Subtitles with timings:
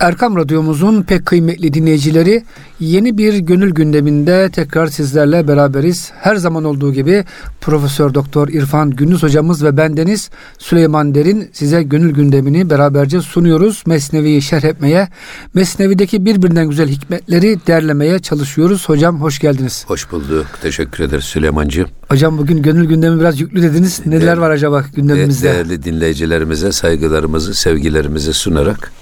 [0.00, 2.44] Erkam Radyomuzun pek kıymetli dinleyicileri
[2.80, 6.10] yeni bir gönül gündeminde tekrar sizlerle beraberiz.
[6.20, 7.24] Her zaman olduğu gibi
[7.60, 13.82] Profesör Doktor İrfan Gündüz hocamız ve bendeniz Süleyman Derin size gönül gündemini beraberce sunuyoruz.
[13.86, 15.08] Mesnevi'yi şerh etmeye,
[15.54, 18.88] Mesnevi'deki birbirinden güzel hikmetleri derlemeye çalışıyoruz.
[18.88, 19.84] Hocam hoş geldiniz.
[19.88, 20.46] Hoş bulduk.
[20.62, 21.88] Teşekkür ederiz Süleymancığım.
[22.08, 24.00] Hocam bugün gönül gündemi biraz yüklü dediniz.
[24.06, 25.52] Neler değerli, var acaba gündemimizde?
[25.52, 28.92] Değerli dinleyicilerimize saygılarımızı, sevgilerimizi sunarak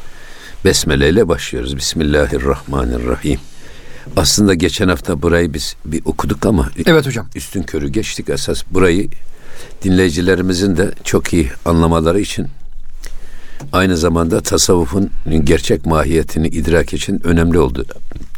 [0.65, 1.77] Besmele ile başlıyoruz.
[1.77, 3.41] Bismillahirrahmanirrahim.
[4.17, 7.27] Aslında geçen hafta burayı biz bir okuduk ama Evet hocam.
[7.35, 9.09] Üstün körü geçtik esas burayı
[9.83, 12.47] dinleyicilerimizin de çok iyi anlamaları için
[13.73, 15.11] aynı zamanda tasavvufun
[15.45, 17.87] gerçek mahiyetini idrak için önemli oldu.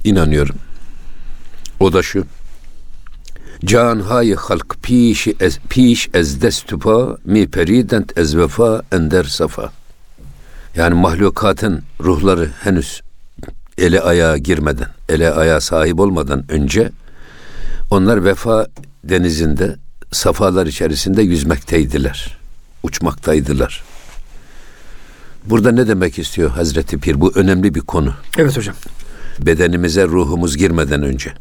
[0.05, 0.56] inanıyorum.
[1.81, 2.25] O da şu.
[3.65, 9.73] Can hay halk piş ez piş ez destupa mi perident ez vefa ender safa.
[10.77, 13.03] Yani mahlukatın ruhları henüz
[13.79, 16.91] ele ayağa girmeden, ele ayağa sahip olmadan önce
[17.91, 18.67] onlar vefa
[19.05, 19.77] denizinde
[20.12, 22.39] safalar içerisinde yüzmekteydiler.
[22.83, 23.84] Uçmaktaydılar.
[25.45, 27.20] Burada ne demek istiyor Hazreti Pir?
[27.20, 28.15] Bu önemli bir konu.
[28.39, 28.75] Evet hocam.
[29.39, 31.33] Bedenimize ruhumuz girmeden önce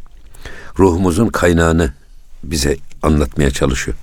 [0.79, 1.93] ruhumuzun kaynağını
[2.43, 3.97] bize anlatmaya çalışıyor.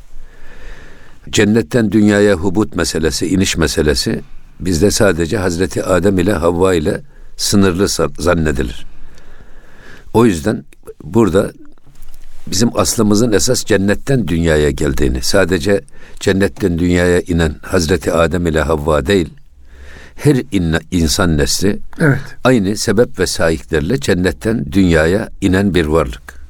[1.31, 4.21] Cennetten dünyaya hubut meselesi, iniş meselesi
[4.65, 7.01] bizde sadece Hazreti Adem ile Havva ile
[7.37, 8.87] sınırlı zannedilir.
[10.15, 10.65] O yüzden
[11.05, 11.53] burada
[12.47, 15.81] bizim aslımızın esas cennetten dünyaya geldiğini, sadece
[16.21, 19.29] cennetten dünyaya inen Hazreti Adem ile Havva değil,
[20.15, 22.21] her in, insan nesli evet.
[22.45, 26.43] aynı sebep ve sahiplerle cennetten dünyaya inen bir varlık.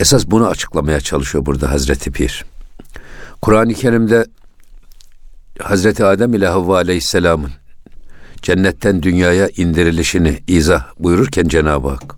[0.00, 2.44] Esas bunu açıklamaya çalışıyor burada Hazreti Pir.
[3.42, 4.26] Kur'an-ı Kerim'de
[5.62, 7.50] Hazreti Adem ile Havva Aleyhisselam'ın
[8.42, 12.14] cennetten dünyaya indirilişini izah buyururken Cenab-ı Hak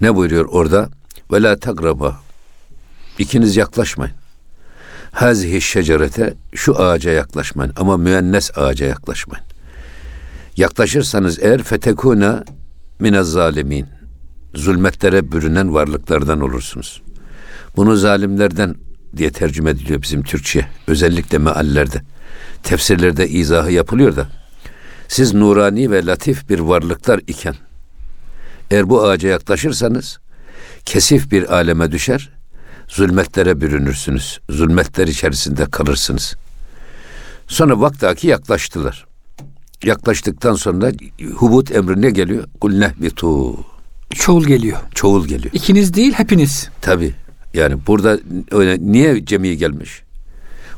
[0.00, 0.88] ne buyuruyor orada?
[1.32, 2.20] Ve la tagraba
[3.18, 4.14] ikiniz yaklaşmayın.
[5.12, 9.44] Hazihi şecerete şu ağaca yaklaşmayın ama müennes ağaca yaklaşmayın.
[10.56, 12.44] Yaklaşırsanız eğer fetekuna
[12.98, 13.86] minez zalimin
[14.54, 17.02] zulmetlere bürünen varlıklardan olursunuz.
[17.76, 18.74] Bunu zalimlerden
[19.16, 20.66] diye tercüme ediliyor bizim Türkçe.
[20.86, 22.02] Özellikle meallerde
[22.62, 24.28] tefsirlerde izahı yapılıyor da
[25.08, 27.54] siz nurani ve latif bir varlıklar iken
[28.70, 30.18] eğer bu ağaca yaklaşırsanız
[30.84, 32.30] kesif bir aleme düşer,
[32.88, 34.40] zulmetlere bürünürsünüz.
[34.50, 36.36] Zulmetler içerisinde kalırsınız.
[37.48, 39.06] Sonra vaktaki yaklaştılar.
[39.84, 40.92] Yaklaştıktan sonra
[41.34, 42.44] hubut emri ne geliyor?
[42.60, 43.56] Kul nehbitu.
[44.10, 44.78] Çoğul geliyor.
[44.94, 45.54] Çoğul geliyor.
[45.54, 46.70] İkiniz değil hepiniz.
[46.80, 47.14] Tabi.
[47.54, 48.18] Yani burada
[48.50, 50.02] öyle niye cemi gelmiş?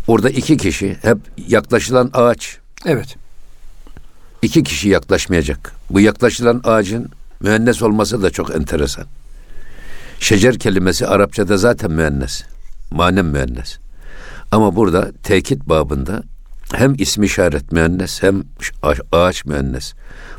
[0.06, 1.18] Orada iki kişi hep
[1.48, 2.58] yaklaşılan ağaç.
[2.86, 3.16] Evet.
[4.42, 5.72] İki kişi yaklaşmayacak.
[5.90, 9.04] Bu yaklaşılan ağacın müennes olması da çok enteresan.
[10.20, 12.42] Şecer kelimesi Arapçada zaten müennes.
[12.90, 13.78] Manem müennes.
[14.50, 16.22] Ama burada tekit babında
[16.72, 18.42] hem ismi işaret müennes hem
[19.12, 19.94] ağaç müennes.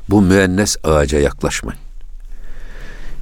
[0.09, 1.79] Bu müennes ağaca yaklaşmayın.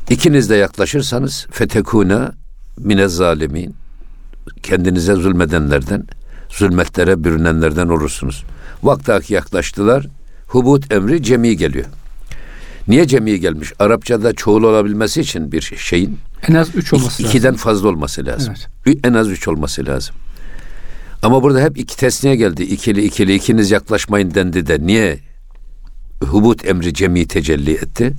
[0.09, 2.31] İkiniz de yaklaşırsanız fetekuna
[2.77, 3.75] mine zalimin
[4.63, 6.03] kendinize zulmedenlerden
[6.49, 8.43] zulmetlere bürünenlerden olursunuz.
[8.83, 10.07] Vaktaki yaklaştılar.
[10.47, 11.85] Hubut emri cemi geliyor.
[12.87, 13.73] Niye cemi gelmiş?
[13.79, 17.37] Arapçada çoğul olabilmesi için bir şeyin en az üç olması iki, lazım.
[17.37, 18.53] İkiden fazla olması lazım.
[18.85, 18.97] Evet.
[19.03, 20.15] En az üç olması lazım.
[21.23, 22.63] Ama burada hep iki tesniye geldi.
[22.63, 25.19] İkili ikili ikiniz yaklaşmayın dendi de niye
[26.23, 28.13] hubut emri cemi tecelli etti?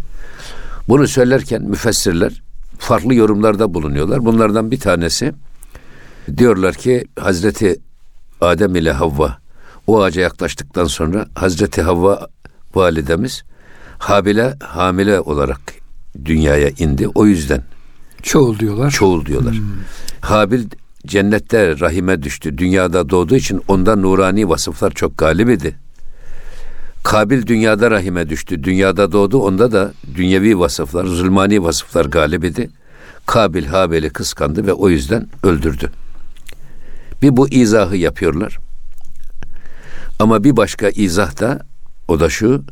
[0.89, 2.43] Bunu söylerken müfessirler
[2.79, 4.25] farklı yorumlarda bulunuyorlar.
[4.25, 5.33] Bunlardan bir tanesi
[6.37, 7.81] diyorlar ki Hazreti
[8.41, 9.39] Adem ile Havva
[9.87, 12.27] o ağaca yaklaştıktan sonra Hazreti Havva
[12.75, 13.43] validemiz
[13.99, 15.61] Habil'e hamile olarak
[16.25, 17.09] dünyaya indi.
[17.09, 17.63] O yüzden
[18.23, 18.91] çoğul diyorlar.
[18.91, 19.55] Çoğul diyorlar.
[19.55, 19.65] Hmm.
[20.21, 20.65] Habil
[21.07, 22.59] cennette rahime düştü.
[22.59, 25.77] Dünyada doğduğu için onda nurani vasıflar çok galip idi.
[27.05, 28.65] Kabil dünyada rahime düştü.
[28.65, 29.39] Dünyada doğdu.
[29.39, 32.71] Onda da dünyevi vasıflar, zulmani vasıflar galip idi.
[33.27, 35.91] Kabil Habil'i kıskandı ve o yüzden öldürdü.
[37.23, 38.59] Bir bu izahı yapıyorlar.
[40.19, 41.67] Ama bir başka izah da
[42.09, 42.65] o da şu.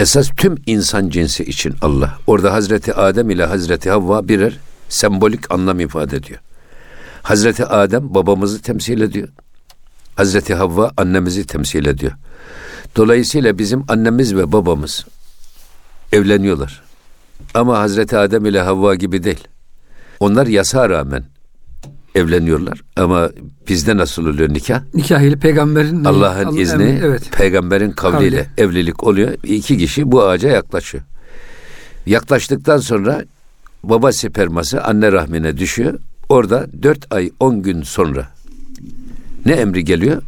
[0.00, 2.18] Esas tüm insan cinsi için Allah.
[2.26, 4.58] Orada Hazreti Adem ile Hazreti Havva birer
[4.88, 6.40] sembolik anlam ifade ediyor.
[7.22, 9.28] Hazreti Adem babamızı temsil ediyor.
[10.16, 12.12] Hazreti Havva annemizi temsil ediyor.
[12.96, 15.06] Dolayısıyla bizim annemiz ve babamız
[16.12, 16.82] evleniyorlar.
[17.54, 19.48] Ama Hazreti Adem ile Havva gibi değil.
[20.20, 21.24] Onlar yasa rağmen
[22.14, 22.82] evleniyorlar.
[22.96, 23.30] Ama
[23.68, 24.80] bizde nasıl oluyor nikah?
[24.94, 27.32] Nikah ile peygamberin Allah'ın Allah, izni, evet.
[27.32, 28.66] peygamberin kavliyle Kavli.
[28.66, 29.34] evlilik oluyor.
[29.44, 31.04] İki kişi bu ağaca yaklaşıyor.
[32.06, 33.24] Yaklaştıktan sonra
[33.82, 35.98] baba sperması anne rahmine düşüyor.
[36.28, 38.28] Orada dört ay on gün sonra
[39.46, 40.22] ne emri geliyor?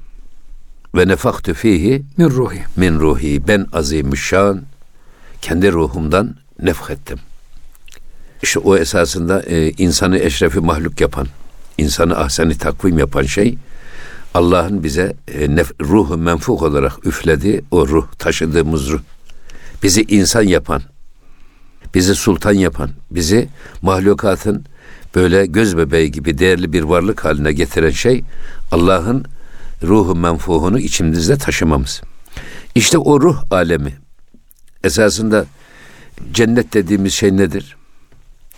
[0.99, 2.65] Ve nefaktu fihi min ruhi.
[2.77, 3.49] Min ruhi.
[3.49, 4.62] Ben azimüşşan
[5.43, 7.19] kendi ruhumdan nefhettim.
[8.43, 11.27] İşte o esasında e, insanı eşrefi mahluk yapan,
[11.79, 13.59] insanı ahseni takvim yapan şey
[14.35, 19.00] Allah'ın bize e, nef, ruhu menfuk olarak üflediği o ruh, taşıdığımız ruh.
[19.83, 20.83] Bizi insan yapan,
[21.95, 23.49] bizi sultan yapan, bizi
[23.83, 24.65] mahlukatın
[25.15, 28.25] böyle göz bebeği gibi değerli bir varlık haline getiren şey
[28.73, 29.25] Allah'ın
[29.82, 32.02] ruhu menfuhunu içimizde taşımamız.
[32.75, 33.96] İşte o ruh alemi
[34.84, 35.46] esasında
[36.32, 37.76] cennet dediğimiz şey nedir?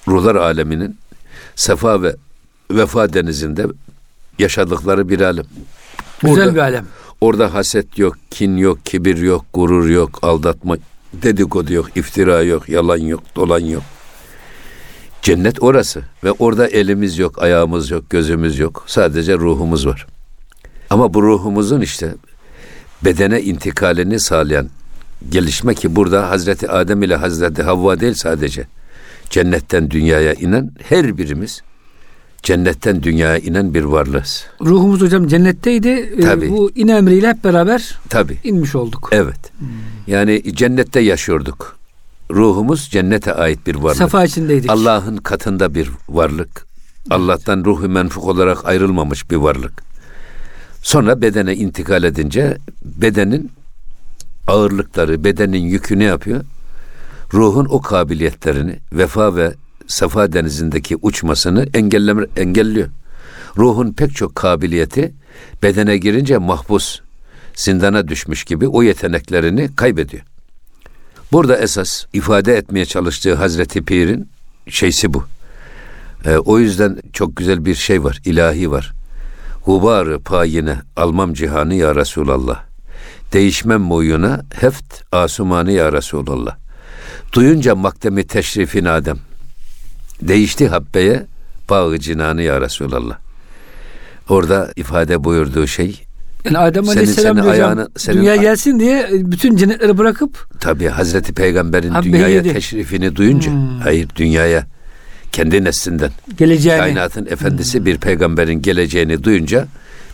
[0.08, 0.98] Ruhlar aleminin
[1.56, 2.16] sefa ve
[2.70, 3.66] vefa denizinde
[4.38, 5.44] yaşadıkları bir alem.
[6.22, 6.86] Güzel orada, bir alem.
[7.20, 10.76] Orada haset yok, kin yok, kibir yok, gurur yok, aldatma,
[11.12, 13.82] dedikodu yok, iftira yok, yalan yok, dolan yok.
[15.22, 18.84] Cennet orası ve orada elimiz yok, ayağımız yok, gözümüz yok.
[18.86, 20.06] Sadece ruhumuz var.
[20.90, 22.14] Ama bu ruhumuzun işte
[23.04, 24.68] bedene intikalini sağlayan
[25.30, 28.66] gelişme ki burada Hazreti Adem ile Hazreti Havva değil sadece.
[29.30, 31.62] Cennetten dünyaya inen her birimiz
[32.42, 34.44] cennetten dünyaya inen bir varlığız.
[34.60, 35.88] Ruhumuz hocam cennetteydi.
[35.88, 36.50] Ee, Tabii.
[36.50, 38.38] Bu in emriyle hep beraber Tabii.
[38.44, 39.08] inmiş olduk.
[39.12, 39.52] Evet.
[39.58, 39.68] Hmm.
[40.06, 41.76] Yani cennette yaşıyorduk.
[42.30, 43.98] Ruhumuz cennete ait bir varlık.
[43.98, 44.70] Safa içindeydik.
[44.70, 46.66] Allah'ın katında bir varlık.
[47.10, 49.89] Allah'tan ruhu menfuk olarak ayrılmamış bir varlık.
[50.82, 53.50] Sonra bedene intikal edince bedenin
[54.46, 56.44] ağırlıkları, bedenin yükü ne yapıyor?
[57.32, 59.54] Ruhun o kabiliyetlerini vefa ve
[59.86, 62.88] safa denizindeki uçmasını engelleme, engelliyor.
[63.56, 65.14] Ruhun pek çok kabiliyeti
[65.62, 67.00] bedene girince mahpus,
[67.54, 70.22] zindana düşmüş gibi o yeteneklerini kaybediyor.
[71.32, 74.28] Burada esas ifade etmeye çalıştığı Hazreti Pir'in
[74.68, 75.24] şeysi bu.
[76.24, 78.92] Ee, o yüzden çok güzel bir şey var, ilahi var.
[79.66, 82.62] Gubarı payine almam cihanı ya Resulallah.
[83.32, 86.56] Değişmem boyuna heft asumanı ya Resulallah.
[87.32, 89.18] Duyunca makdemi teşrifin Adem.
[90.22, 91.26] Değişti habbeye
[91.70, 93.18] bağı cinanı ya Resulallah.
[94.28, 96.04] Orada ifade buyurduğu şey
[96.44, 101.32] yani Adem senin, Aleyhisselam senin ayağını, senin, dünya gelsin diye bütün cennetleri bırakıp tabi Hazreti
[101.32, 102.52] Peygamber'in dünyaya yedi.
[102.52, 103.78] teşrifini duyunca hmm.
[103.78, 104.66] hayır dünyaya
[105.32, 107.86] kendi neslinden geleceğini kainatın efendisi hmm.
[107.86, 109.66] bir peygamberin geleceğini duyunca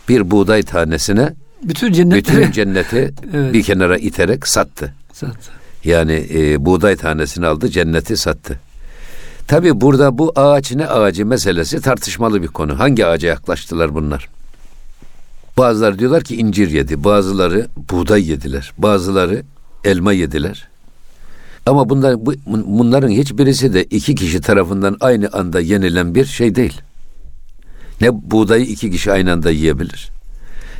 [0.09, 1.33] bir buğday tanesine
[1.63, 3.53] bütün cennetleri bütün cenneti evet.
[3.53, 4.93] bir kenara iterek sattı.
[5.13, 5.51] Sattı.
[5.83, 8.59] Yani e, buğday tanesini aldı, cenneti sattı.
[9.47, 12.79] Tabi burada bu ağaç ne ağacı meselesi tartışmalı bir konu.
[12.79, 14.29] Hangi ağaca yaklaştılar bunlar?
[15.57, 19.43] Bazıları diyorlar ki incir yedi, bazıları buğday yediler, bazıları
[19.83, 20.67] elma yediler.
[21.67, 26.81] Ama bunlar, bu, bunların hiçbirisi de iki kişi tarafından aynı anda yenilen bir şey değil.
[28.01, 30.09] Ne buğdayı iki kişi aynı anda yiyebilir,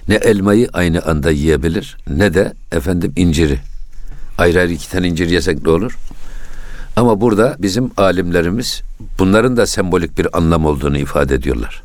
[0.07, 3.59] ne elmayı aynı anda yiyebilir, ne de efendim inciri.
[4.37, 5.97] Ayrı ayrı iki tane incir yesek ne olur?
[6.95, 8.81] Ama burada bizim alimlerimiz
[9.19, 11.83] bunların da sembolik bir anlam olduğunu ifade ediyorlar.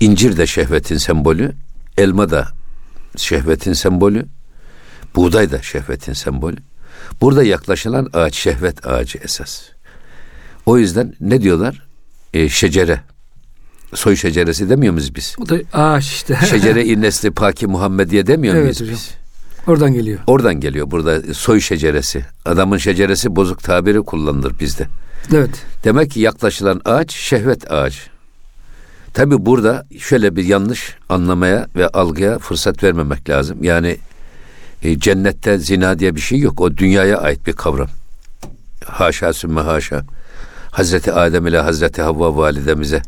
[0.00, 1.52] İncir de şehvetin sembolü,
[1.98, 2.48] elma da
[3.16, 4.26] şehvetin sembolü,
[5.16, 6.56] buğday da şehvetin sembolü.
[7.20, 9.62] Burada yaklaşılan ağaç şehvet ağacı esas.
[10.66, 11.86] O yüzden ne diyorlar?
[12.34, 13.00] E, şecere.
[13.94, 15.36] Soy şeceresi demiyor muyuz biz?
[15.38, 16.38] O da ağaç işte.
[16.50, 18.94] şecere-i nesli paki Muhammediye demiyor evet, muyuz hocam.
[18.94, 19.10] biz?
[19.66, 20.18] Oradan geliyor.
[20.26, 22.24] Oradan geliyor burada soy şeceresi.
[22.44, 24.86] Adamın şeceresi bozuk tabiri kullanılır bizde.
[25.34, 25.50] Evet.
[25.84, 28.00] Demek ki yaklaşılan ağaç şehvet ağacı.
[29.14, 33.64] Tabi burada şöyle bir yanlış anlamaya ve algıya fırsat vermemek lazım.
[33.64, 33.96] Yani
[34.82, 36.60] e, cennette zina diye bir şey yok.
[36.60, 37.88] O dünyaya ait bir kavram.
[38.84, 40.04] Haşa sümme haşa.
[40.70, 43.02] Hazreti Adem ile Hazreti Havva validemize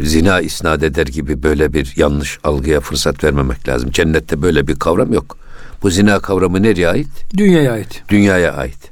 [0.00, 3.90] zina isnat eder gibi böyle bir yanlış algıya fırsat vermemek lazım.
[3.90, 5.36] Cennette böyle bir kavram yok.
[5.82, 7.08] Bu zina kavramı nereye ait?
[7.36, 8.02] Dünyaya ait.
[8.08, 8.90] Dünyaya ait.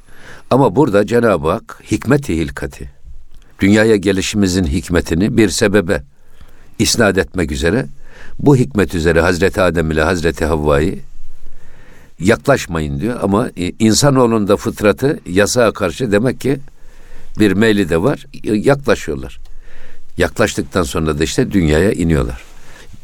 [0.50, 2.90] Ama burada Cenab-ı Hak hikmet-i hilkati,
[3.60, 6.02] dünyaya gelişimizin hikmetini bir sebebe
[6.78, 7.86] isnat etmek üzere
[8.38, 10.98] bu hikmet üzere Hazreti Adem ile Hazreti Havva'yı
[12.18, 16.58] yaklaşmayın diyor ama insanoğlunun fıtratı yasağa karşı demek ki
[17.38, 19.38] bir meyli de var yaklaşıyorlar.
[20.16, 22.42] Yaklaştıktan sonra da işte dünyaya iniyorlar.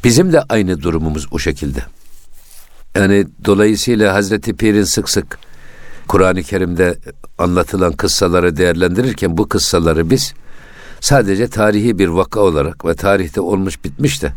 [0.03, 1.79] Bizim de aynı durumumuz o şekilde.
[2.95, 5.39] Yani dolayısıyla Hazreti Pir'in sık sık
[6.07, 6.97] Kur'an-ı Kerim'de
[7.37, 10.33] anlatılan kıssaları değerlendirirken bu kıssaları biz
[10.99, 14.33] sadece tarihi bir vaka olarak ve tarihte olmuş bitmiş de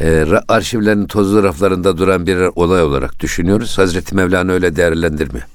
[0.00, 3.78] e, arşivlerin tozlu raflarında duran bir olay olarak düşünüyoruz.
[3.78, 5.46] Hazreti Mevlana öyle değerlendirmiyor.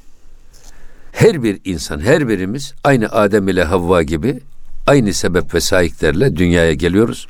[1.12, 4.40] Her bir insan, her birimiz aynı Adem ile Havva gibi
[4.88, 7.28] aynı sebep ve sahiplerle dünyaya geliyoruz.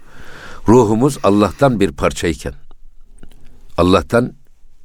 [0.68, 2.54] Ruhumuz Allah'tan bir parça iken,
[3.78, 4.34] Allah'tan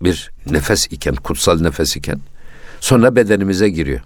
[0.03, 2.21] bir nefes iken, kutsal nefes iken,
[2.81, 4.01] sonra bedenimize giriyor.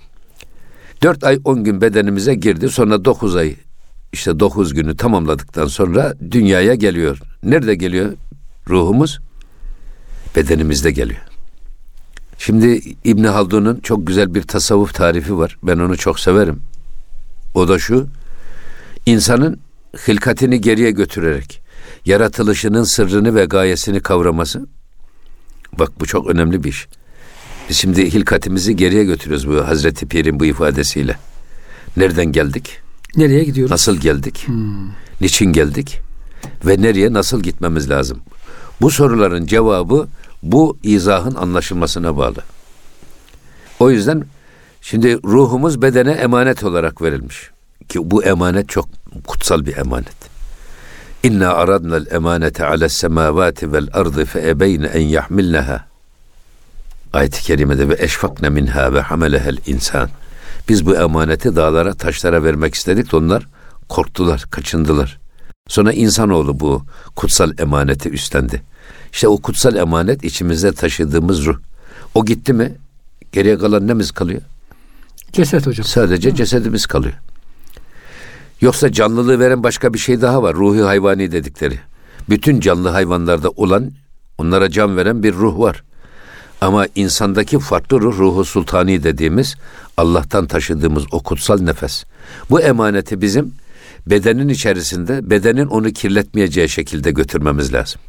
[1.02, 3.54] Dört ay on gün bedenimize girdi, sonra dokuz ay,
[4.12, 7.18] işte dokuz günü tamamladıktan sonra dünyaya geliyor.
[7.42, 8.12] Nerede geliyor
[8.68, 9.20] ruhumuz?
[10.36, 11.20] Bedenimizde geliyor.
[12.38, 15.58] Şimdi İbni Haldun'un çok güzel bir tasavvuf tarifi var.
[15.62, 16.60] Ben onu çok severim.
[17.54, 18.06] O da şu.
[19.06, 19.60] insanın
[20.08, 21.62] hilkatini geriye götürerek
[22.06, 24.66] yaratılışının sırrını ve gayesini kavraması.
[25.78, 26.88] Bak bu çok önemli bir iş.
[27.68, 31.16] Biz şimdi hilkatimizi geriye götürüyoruz bu Hazreti Pir'in bu ifadesiyle.
[31.96, 32.81] Nereden geldik?
[33.16, 33.70] Nereye gidiyoruz?
[33.70, 34.42] Nasıl geldik?
[34.46, 34.88] Hmm.
[35.20, 36.00] Niçin geldik?
[36.66, 38.18] Ve nereye nasıl gitmemiz lazım?
[38.80, 40.08] Bu soruların cevabı
[40.42, 42.42] bu izahın anlaşılmasına bağlı.
[43.80, 44.24] O yüzden
[44.80, 47.50] şimdi ruhumuz bedene emanet olarak verilmiş.
[47.88, 48.88] Ki bu emanet çok
[49.26, 50.32] kutsal bir emanet.
[51.22, 55.84] İnna aradna el emanete ala semavati vel ardı fe ebeyne en yahmilneha.
[57.12, 60.10] Ayet-i kerimede ve eşfakne minha ve hamelehel insan.
[60.68, 63.48] Biz bu emaneti dağlara, taşlara vermek istedik onlar
[63.88, 65.20] korktular, kaçındılar.
[65.68, 66.82] Sonra insanoğlu bu
[67.16, 68.62] kutsal emaneti üstlendi.
[69.12, 71.58] İşte o kutsal emanet içimizde taşıdığımız ruh.
[72.14, 72.74] O gitti mi
[73.32, 74.42] geriye kalan nemiz kalıyor?
[75.32, 75.86] Ceset hocam.
[75.86, 76.34] Sadece Hı.
[76.34, 77.14] cesedimiz kalıyor.
[78.60, 80.54] Yoksa canlılığı veren başka bir şey daha var.
[80.54, 81.78] Ruhi hayvani dedikleri.
[82.30, 83.90] Bütün canlı hayvanlarda olan
[84.38, 85.84] onlara can veren bir ruh var.
[86.62, 89.54] Ama insandaki farklı ruh, ruhu sultani dediğimiz
[89.96, 92.04] Allah'tan taşıdığımız o kutsal nefes.
[92.50, 93.54] Bu emaneti bizim
[94.06, 98.00] bedenin içerisinde bedenin onu kirletmeyeceği şekilde götürmemiz lazım.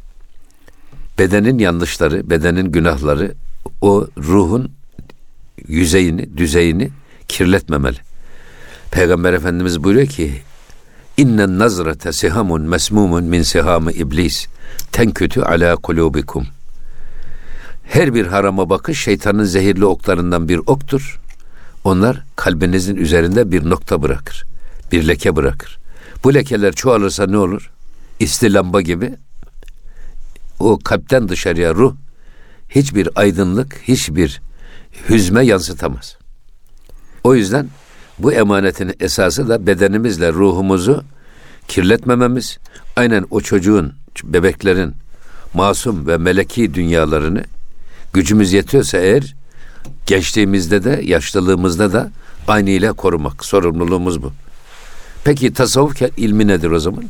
[1.18, 3.34] Bedenin yanlışları, bedenin günahları
[3.80, 4.72] o ruhun
[5.68, 6.90] yüzeyini, düzeyini
[7.28, 7.98] kirletmemeli.
[8.90, 10.42] Peygamber Efendimiz buyuruyor ki
[11.16, 14.46] İnnen nazrete sihamun mesmumun min sihamı iblis
[14.92, 16.46] tenkütü ala kulubikum.
[17.84, 21.20] Her bir harama bakış şeytanın zehirli oklarından bir oktur.
[21.84, 24.44] Onlar kalbinizin üzerinde bir nokta bırakır.
[24.92, 25.78] Bir leke bırakır.
[26.24, 27.70] Bu lekeler çoğalırsa ne olur?
[28.20, 29.14] İstilamba gibi
[30.60, 31.94] o kalpten dışarıya ruh
[32.68, 34.40] hiçbir aydınlık, hiçbir
[35.08, 36.16] hüzme yansıtamaz.
[37.24, 37.68] O yüzden
[38.18, 41.04] bu emanetin esası da bedenimizle ruhumuzu
[41.68, 42.58] kirletmememiz,
[42.96, 43.92] aynen o çocuğun,
[44.24, 44.94] bebeklerin
[45.54, 47.44] masum ve meleki dünyalarını
[48.14, 49.34] gücümüz yetiyorsa eğer
[50.06, 52.10] gençliğimizde de yaşlılığımızda da
[52.48, 54.32] aynı ile korumak sorumluluğumuz bu.
[55.24, 57.04] Peki tasavvuf ilmi nedir o zaman?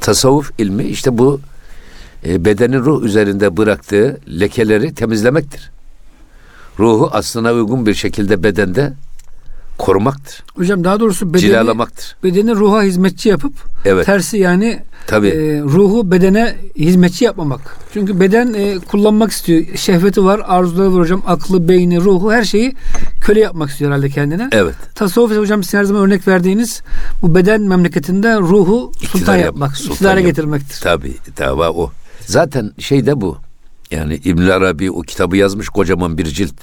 [0.00, 1.40] Tasavvuf ilmi işte bu
[2.26, 5.70] e, bedenin ruh üzerinde bıraktığı lekeleri temizlemektir.
[6.78, 8.92] Ruhu aslına uygun bir şekilde bedende
[9.82, 10.44] korumaktır.
[10.56, 12.16] Hocam daha doğrusu bedeni, Cilalamaktır.
[12.24, 13.52] bedeni ruha hizmetçi yapıp
[13.84, 14.06] evet.
[14.06, 15.28] tersi yani Tabii.
[15.28, 17.76] E, ruhu bedene hizmetçi yapmamak.
[17.92, 19.76] Çünkü beden e, kullanmak istiyor.
[19.76, 21.22] Şehveti var, arzuları var hocam.
[21.26, 22.74] Aklı, beyni, ruhu her şeyi
[23.20, 24.48] köle yapmak istiyor herhalde kendine.
[24.52, 24.74] Evet.
[24.94, 26.82] Tasavvuf hocam sizin her zaman örnek verdiğiniz
[27.22, 30.26] bu beden memleketinde ruhu sultan İktidar yapmak, sultan iktidara yap.
[30.28, 30.80] getirmektir.
[30.82, 31.90] Tabii, tabii o.
[32.26, 33.36] Zaten şey de bu.
[33.90, 36.54] Yani İbn Arabi o kitabı yazmış kocaman bir cilt.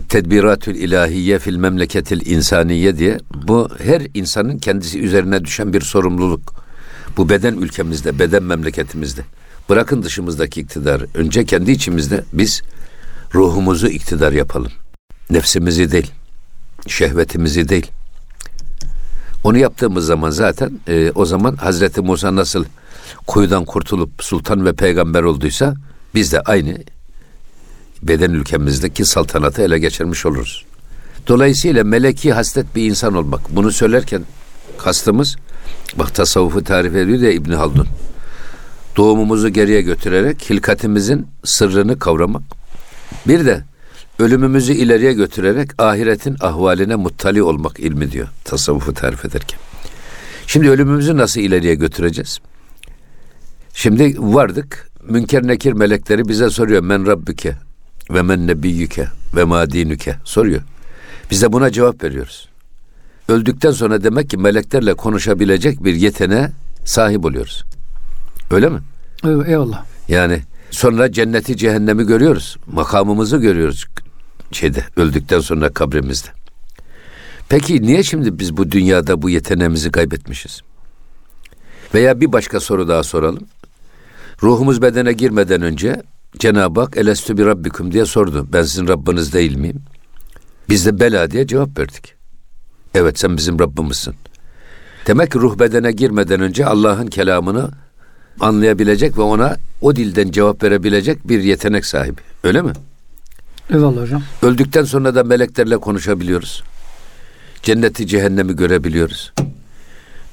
[0.00, 6.54] Tedbiratül ilahiye fil memleketil insaniye diye bu her insanın kendisi üzerine düşen bir sorumluluk.
[7.16, 9.22] Bu beden ülkemizde, beden memleketimizde.
[9.68, 11.02] Bırakın dışımızdaki iktidar.
[11.14, 12.62] Önce kendi içimizde biz
[13.34, 14.72] ruhumuzu iktidar yapalım.
[15.30, 16.10] Nefsimizi değil,
[16.86, 17.90] şehvetimizi değil.
[19.44, 22.64] Onu yaptığımız zaman zaten e, o zaman Hazreti Musa nasıl
[23.26, 25.74] kuyudan kurtulup sultan ve peygamber olduysa
[26.14, 26.78] biz de aynı
[28.02, 30.64] beden ülkemizdeki saltanatı ele geçirmiş oluruz.
[31.28, 33.56] Dolayısıyla meleki haslet bir insan olmak.
[33.56, 34.22] Bunu söylerken
[34.78, 35.36] kastımız
[35.96, 37.86] bak tasavvufu tarif ediyor ya İbni Haldun.
[38.96, 42.42] Doğumumuzu geriye götürerek hilkatimizin sırrını kavramak.
[43.28, 43.64] Bir de
[44.18, 49.58] ölümümüzü ileriye götürerek ahiretin ahvaline muttali olmak ilmi diyor tasavvufu tarif ederken.
[50.46, 52.38] Şimdi ölümümüzü nasıl ileriye götüreceğiz?
[53.74, 54.90] Şimdi vardık.
[55.08, 56.82] Münker nekir melekleri bize soruyor.
[56.82, 57.56] Men rabbüke
[58.10, 60.62] ve men nebiyyüke ve ma dinüke soruyor.
[61.30, 62.48] Biz de buna cevap veriyoruz.
[63.28, 66.50] Öldükten sonra demek ki meleklerle konuşabilecek bir yetene
[66.84, 67.64] sahip oluyoruz.
[68.50, 68.78] Öyle mi?
[69.24, 69.84] Evet, eyvallah.
[70.08, 70.40] Yani
[70.70, 72.56] sonra cenneti cehennemi görüyoruz.
[72.66, 73.86] Makamımızı görüyoruz
[74.54, 76.28] şeyde öldükten sonra kabrimizde.
[77.48, 80.60] Peki niye şimdi biz bu dünyada bu yeteneğimizi kaybetmişiz?
[81.94, 83.46] Veya bir başka soru daha soralım.
[84.42, 86.02] Ruhumuz bedene girmeden önce
[86.38, 88.48] Cenab-ı Hak elestü bir rabbikum diye sordu.
[88.52, 89.82] Ben sizin Rabbiniz değil miyim?
[90.68, 92.14] Biz de bela diye cevap verdik.
[92.94, 94.14] Evet sen bizim Rabbimizsin.
[95.06, 97.70] Demek ki ruh bedene girmeden önce Allah'ın kelamını
[98.40, 102.20] anlayabilecek ve ona o dilden cevap verebilecek bir yetenek sahibi.
[102.44, 102.72] Öyle mi?
[103.70, 104.22] Eyvallah hocam.
[104.42, 106.62] Öldükten sonra da meleklerle konuşabiliyoruz.
[107.62, 109.32] Cenneti cehennemi görebiliyoruz.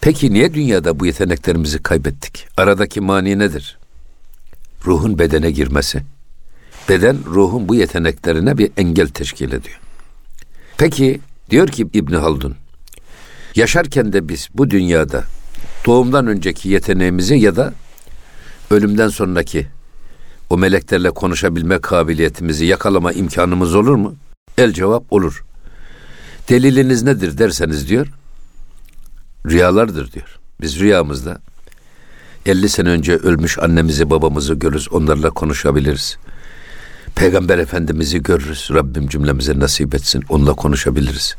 [0.01, 2.48] Peki niye dünyada bu yeteneklerimizi kaybettik?
[2.58, 3.78] Aradaki mani nedir?
[4.86, 6.01] Ruhun bedene girmesi.
[6.89, 9.79] Beden ruhun bu yeteneklerine bir engel teşkil ediyor.
[10.77, 11.19] Peki
[11.50, 12.55] diyor ki İbn Haldun,
[13.55, 15.24] yaşarken de biz bu dünyada
[15.86, 17.74] doğumdan önceki yeteneğimizi ya da
[18.71, 19.67] ölümden sonraki
[20.50, 24.15] o meleklerle konuşabilme kabiliyetimizi yakalama imkanımız olur mu?
[24.57, 25.43] El cevap olur.
[26.50, 28.07] Deliliniz nedir derseniz diyor.
[29.45, 30.39] Rüyalardır diyor.
[30.62, 31.41] Biz rüyamızda
[32.46, 34.88] 50 sene önce ölmüş annemizi babamızı görürüz.
[34.91, 36.17] Onlarla konuşabiliriz.
[37.15, 38.69] Peygamber Efendimiz'i görürüz.
[38.74, 40.24] Rabbim cümlemize nasip etsin.
[40.29, 41.36] Onunla konuşabiliriz.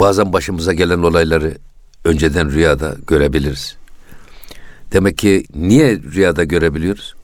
[0.00, 1.58] Bazen başımıza gelen olayları
[2.04, 3.76] önceden rüyada görebiliriz.
[4.92, 7.14] Demek ki niye rüyada görebiliyoruz?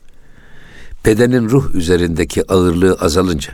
[1.06, 3.52] Bedenin ruh üzerindeki ağırlığı azalınca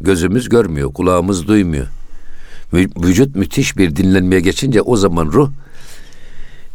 [0.00, 1.86] gözümüz görmüyor, kulağımız duymuyor.
[2.72, 5.50] Vücut müthiş bir dinlenmeye geçince o zaman ruh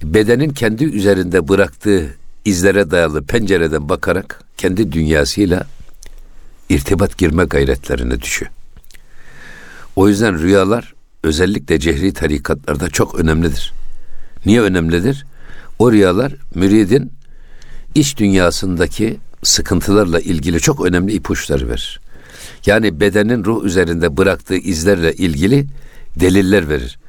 [0.04, 5.68] bedenin kendi üzerinde bıraktığı izlere dayalı pencereden bakarak kendi dünyasıyla
[6.70, 8.52] irtibat girme gayretlerine düşüyor.
[9.96, 13.74] O yüzden rüyalar özellikle cehri tarikatlarda çok önemlidir.
[14.46, 15.26] Niye önemlidir?
[15.80, 17.12] O rüyalar müridin
[17.96, 22.00] iç dünyasındaki sıkıntılarla ilgili çok önemli ipuçları verir.
[22.66, 25.66] Yani bedenin ruh üzerinde bıraktığı izlerle ilgili
[26.16, 27.00] deliller verir.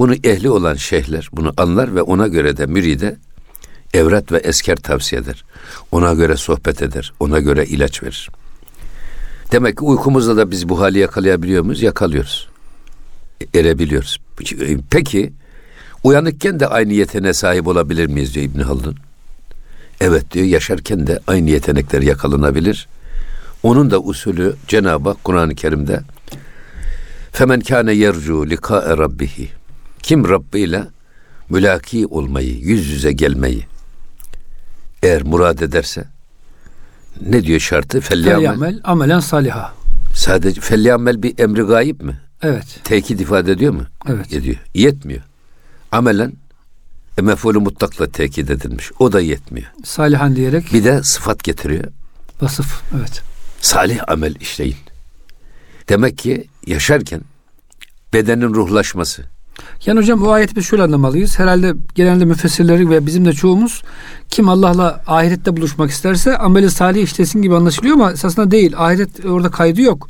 [0.00, 3.16] Bunu ehli olan şeyhler bunu anlar ve ona göre de müride
[3.94, 5.44] evrat ve esker tavsiye eder.
[5.90, 7.12] Ona göre sohbet eder.
[7.20, 8.30] Ona göre ilaç verir.
[9.52, 11.82] Demek ki uykumuzda da biz bu hali yakalayabiliyor muyuz?
[11.82, 12.48] Yakalıyoruz.
[13.54, 14.20] Erebiliyoruz.
[14.90, 15.32] Peki
[16.04, 18.96] uyanıkken de aynı yeteneğe sahip olabilir miyiz diyor İbn Haldun.
[20.00, 22.88] Evet diyor yaşarken de aynı yetenekler yakalanabilir.
[23.62, 26.00] Onun da usulü Cenab-ı Kur'an-ı Kerim'de
[27.32, 29.59] Femen kâne yercu likâe rabbihi
[30.02, 30.84] Kim Rabbi ile
[31.50, 33.66] mülaki olmayı, yüz yüze gelmeyi
[35.02, 36.04] eğer murad ederse
[37.20, 38.00] ne diyor şartı?
[38.00, 39.74] Felyamel amelen saliha.
[40.14, 42.20] Sadece felyamel bir emri gayip mi?
[42.42, 42.80] Evet.
[42.84, 43.82] Tekit ifade ediyor mu?
[44.08, 44.32] Evet.
[44.32, 44.56] Ediyor.
[44.74, 45.22] Yetmiyor.
[45.92, 46.32] Amelen
[47.18, 48.90] e, mefulü mutlakla tekit edilmiş.
[48.98, 49.66] O da yetmiyor.
[49.84, 50.72] Salihan diyerek.
[50.72, 51.84] Bir de sıfat getiriyor.
[52.40, 52.82] Vasıf.
[52.98, 53.22] Evet.
[53.60, 54.76] Salih amel işleyin.
[55.88, 57.20] Demek ki yaşarken
[58.12, 59.24] bedenin ruhlaşması.
[59.86, 61.38] Yani hocam bu ayeti biz şöyle anlamalıyız.
[61.38, 63.82] Herhalde genelde müfessirleri ve bizim de çoğumuz
[64.28, 68.72] kim Allah'la ahirette buluşmak isterse ameli salih işlesin gibi anlaşılıyor ama esasında değil.
[68.76, 70.08] Ahiret orada kaydı yok.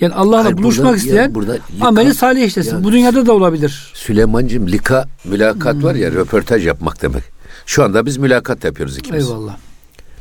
[0.00, 2.76] Yani Allah'la buluşmak burada, isteyen yani burada lika, ameli salih işlesin.
[2.76, 3.92] Ya, bu dünyada da olabilir.
[3.94, 5.82] Süleyman'cığım lika mülakat hmm.
[5.82, 7.24] var ya röportaj yapmak demek.
[7.66, 9.28] Şu anda biz mülakat yapıyoruz ikimiz.
[9.28, 9.56] Eyvallah.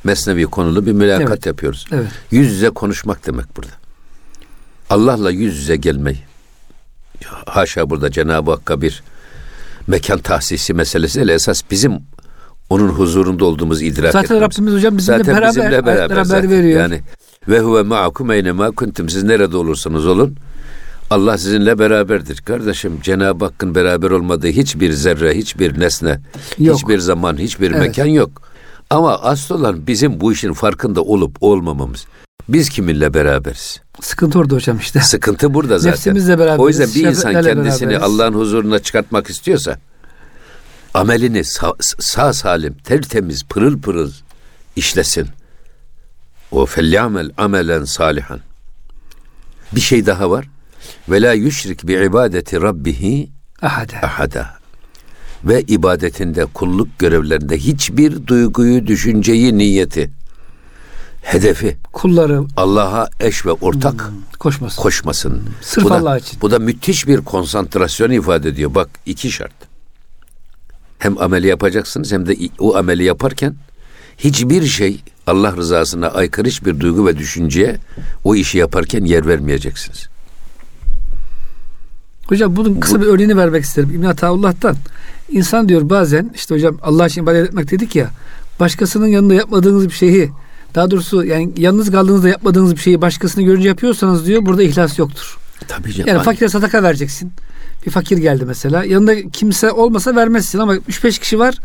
[0.04, 1.45] Mesnevi konulu bir mülakat evet.
[1.45, 1.88] yapıyoruz.
[1.91, 2.08] Evet.
[2.32, 3.71] Yüz yüze konuşmak demek burada.
[4.89, 6.28] Allah'la yüz yüze gelmeyi.
[7.45, 9.03] Haşa burada Cenab-ı Hakk'a bir
[9.88, 11.29] mekan tahsisi meselesi değil.
[11.29, 11.93] Esas bizim
[12.69, 14.58] onun huzurunda olduğumuz idrak Zaten etmemiz.
[14.58, 16.51] Rabbimiz hocam bizimle zaten beraber, bizimle beraber, beraber zaten.
[16.51, 16.79] veriyor.
[16.79, 17.01] Yani
[17.47, 19.10] ve huve ma'akum eynema kuntum.
[19.10, 20.36] Siz nerede olursanız olun
[21.10, 22.38] Allah sizinle beraberdir.
[22.38, 26.19] Kardeşim Cenab-ı Hakk'ın beraber olmadığı hiçbir zerre, hiçbir nesne,
[26.60, 26.77] yok.
[26.77, 27.79] hiçbir zaman, hiçbir evet.
[27.79, 28.41] mekan yok.
[28.89, 32.05] Ama asıl olan bizim bu işin farkında olup olmamamız.
[32.49, 33.81] Biz kiminle beraberiz?
[34.01, 34.99] Sıkıntı orada hocam işte.
[34.99, 35.91] Sıkıntı burada zaten.
[35.91, 36.59] Nefsimizle beraberiz.
[36.59, 39.79] O yüzden bir insan kendisini Allah'ın huzuruna çıkartmak istiyorsa
[40.93, 44.12] amelini sağ, sağ salim, tertemiz, pırıl pırıl
[44.75, 45.27] işlesin.
[46.51, 48.39] O felyamel amelen salihan.
[49.71, 50.45] Bir şey daha var.
[51.09, 53.29] Ve la yüşrik bi ibadeti rabbihi
[53.62, 53.97] ahada.
[54.01, 54.59] ahada.
[55.43, 60.12] Ve ibadetinde, kulluk görevlerinde hiçbir duyguyu, düşünceyi, niyeti,
[61.21, 64.82] hedefi kulları Allah'a eş ve ortak hmm, koşmasın.
[64.82, 65.43] koşmasın.
[65.62, 66.41] Sırf bu da, Allah için.
[66.41, 68.75] Bu da müthiş bir konsantrasyon ifade ediyor.
[68.75, 69.53] Bak iki şart.
[70.99, 73.55] Hem ameli yapacaksınız hem de o ameli yaparken
[74.17, 77.77] hiçbir şey Allah rızasına aykırı hiçbir duygu ve düşünceye
[78.23, 80.08] o işi yaparken yer vermeyeceksiniz.
[82.27, 83.89] Hocam bunun kısa bir örneğini vermek isterim.
[83.89, 84.75] İbn Ataullah'tan.
[85.29, 88.10] İnsan diyor bazen işte hocam Allah için ibadet etmek dedik ya
[88.60, 90.32] başkasının yanında yapmadığınız bir şeyi
[90.75, 95.38] daha doğrusu yani yalnız kaldığınızda yapmadığınız bir şeyi başkasını görünce yapıyorsanız diyor burada ihlas yoktur.
[95.67, 96.08] Tabii canım.
[96.10, 97.32] Yani fakire sadaka vereceksin.
[97.86, 98.84] Bir fakir geldi mesela.
[98.84, 101.55] Yanında kimse olmasa vermezsin ama 3-5 kişi var.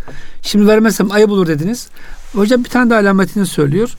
[0.42, 1.88] Şimdi vermezsem ayıp olur dediniz.
[2.32, 3.96] Hocam bir tane de alametini söylüyor.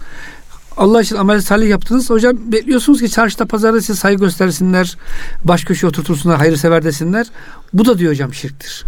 [0.78, 2.10] Allah için amel salih yaptınız.
[2.10, 4.98] Hocam bekliyorsunuz ki çarşıda pazarda size saygı göstersinler.
[5.44, 6.38] Baş köşeye oturtursunlar.
[6.38, 7.28] Hayırsever desinler.
[7.74, 8.84] Bu da diyor hocam şirktir.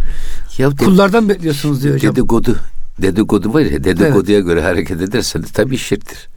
[0.58, 2.12] Ya Kullardan bekliyorsunuz diyor hocam.
[2.16, 2.56] Dedikodu.
[3.02, 4.46] Dedikodu var ya dedikoduya evet.
[4.46, 6.28] göre hareket ederseniz tabii şirktir.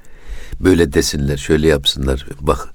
[0.59, 2.27] Böyle desinler, şöyle yapsınlar.
[2.41, 2.67] Bak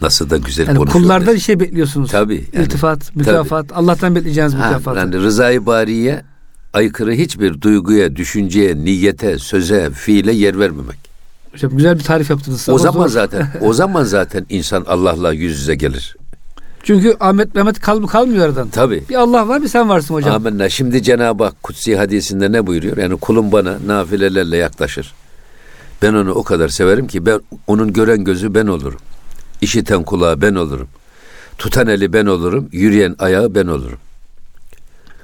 [0.00, 1.18] nasıl da güzel yani konuşuyorlar.
[1.18, 2.10] Kullardan şey bekliyorsunuz.
[2.10, 2.44] Tabii.
[2.52, 3.68] Yani, İltifat, mükafat.
[3.68, 3.78] Tabii.
[3.78, 4.96] Allah'tan bekleyeceğiniz mükafat.
[4.96, 6.22] Yani rızayı bariye
[6.72, 10.98] aykırı hiçbir duyguya, düşünceye, niyete, söze, fiile yer vermemek.
[11.52, 12.68] Hocam güzel bir tarif yaptınız.
[12.68, 13.08] O zaman zor.
[13.08, 16.16] zaten o zaman zaten insan Allah'la yüz yüze gelir.
[16.84, 18.68] Çünkü Ahmet Mehmet kal kalmıyor aradan.
[18.68, 19.04] Tabi.
[19.08, 20.34] Bir Allah var bir sen varsın hocam.
[20.34, 20.68] Amenna.
[20.68, 22.96] Şimdi Cenab-ı Hak kutsi hadisinde ne buyuruyor?
[22.96, 25.14] Yani kulum bana nafilelerle yaklaşır.
[26.02, 28.98] Ben onu o kadar severim ki ben onun gören gözü ben olurum.
[29.60, 30.88] İşiten kulağı ben olurum.
[31.58, 32.68] Tutan eli ben olurum.
[32.72, 33.98] Yürüyen ayağı ben olurum.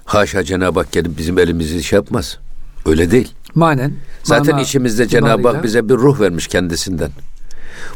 [0.04, 2.38] Haşa Cenab-ı Hak gelip bizim elimizi şey yapmaz.
[2.86, 3.32] Öyle değil.
[3.54, 3.92] Manen.
[4.22, 7.10] Zaten mana, içimizde Cenab-ı Hak bize bir ruh vermiş kendisinden.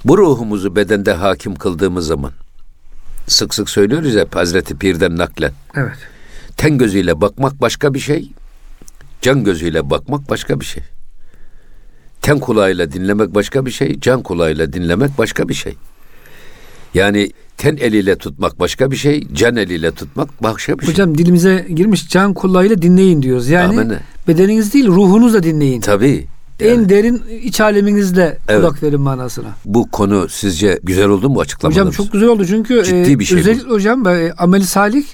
[0.04, 2.32] Bu ruhumuzu bedende hakim kıldığımız zaman
[3.26, 5.52] sık sık söylüyoruz ya Hazreti Pir'den naklen.
[5.76, 5.96] Evet.
[6.56, 8.30] Ten gözüyle bakmak başka bir şey.
[9.22, 10.82] Can gözüyle bakmak başka bir şey.
[12.22, 14.00] Ten kulağıyla dinlemek başka bir şey.
[14.00, 15.76] Can kulağıyla dinlemek başka bir şey.
[16.94, 20.92] Yani ten eliyle tutmak başka bir şey, can eliyle tutmak başka bir şey.
[20.92, 23.48] Hocam dilimize girmiş can kulağıyla dinleyin diyoruz.
[23.48, 24.00] Yani Amen.
[24.28, 25.80] bedeniniz değil ruhunuzla dinleyin.
[25.80, 26.26] Tabii.
[26.60, 26.72] Yani.
[26.72, 28.60] En derin iç aleminizle evet.
[28.60, 29.48] kulak verin manasına.
[29.64, 31.94] Bu konu sizce güzel oldu mu açıklamalarımız?
[31.94, 33.74] Hocam çok güzel oldu çünkü Ciddi e, bir şey özellikle bu.
[33.74, 35.04] hocam e, ameli salih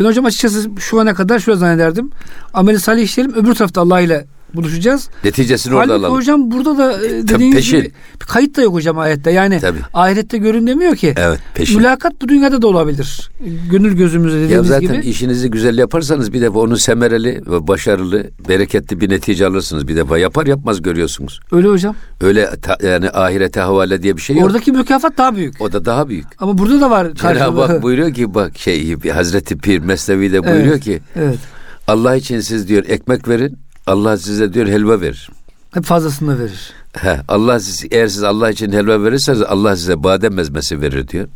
[0.00, 2.10] ben hocam açıkçası şu ana kadar şöyle zannederdim.
[2.54, 5.08] Ameli salih işlerim öbür tarafta Allah ile buluşacağız.
[5.24, 6.14] Neticesini orada alalım.
[6.14, 7.78] hocam burada da e, dediğiniz peşin.
[7.78, 9.30] gibi bir kayıt da yok hocam ayette.
[9.30, 9.78] Yani Tabii.
[9.94, 11.14] ahirette görün demiyor ki.
[11.16, 11.76] Evet peşin.
[11.76, 13.30] Mülakat bu dünyada da olabilir.
[13.70, 14.74] Gönül gözümüzde dediğimiz gibi.
[14.74, 15.10] Ya zaten gibi.
[15.10, 19.88] işinizi güzel yaparsanız bir defa onu semereli ve başarılı, bereketli bir netice alırsınız.
[19.88, 21.40] Bir defa yapar yapmaz görüyorsunuz.
[21.52, 21.94] Öyle hocam.
[22.20, 24.46] Öyle ta, yani ahirete havale diye bir şey yok.
[24.46, 25.60] Oradaki mükafat daha büyük.
[25.60, 26.26] O da daha büyük.
[26.38, 27.56] Ama burada da var karşılığı.
[27.56, 31.38] Bak buyuruyor ki bak şey Hazreti Pir Mesnevi de buyuruyor evet, ki evet.
[31.86, 35.30] Allah için siz diyor ekmek verin Allah size diyor helva verir.
[35.74, 36.72] Hep fazlasını verir.
[36.92, 41.28] He, Allah siz, eğer siz Allah için helva verirseniz Allah size badem ezmesi verir diyor.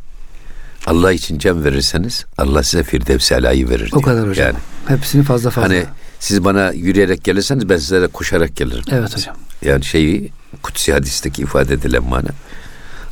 [0.86, 3.96] Allah için cem verirseniz Allah size firdevs alayı verir diyor.
[3.96, 4.46] O kadar hocam.
[4.46, 5.68] Yani, Hepsini fazla fazla.
[5.68, 5.84] Hani
[6.20, 8.84] siz bana yürüyerek gelirseniz ben size de koşarak gelirim.
[8.92, 9.36] Evet hocam.
[9.62, 12.28] Yani şeyi kutsi hadisteki ifade edilen mana.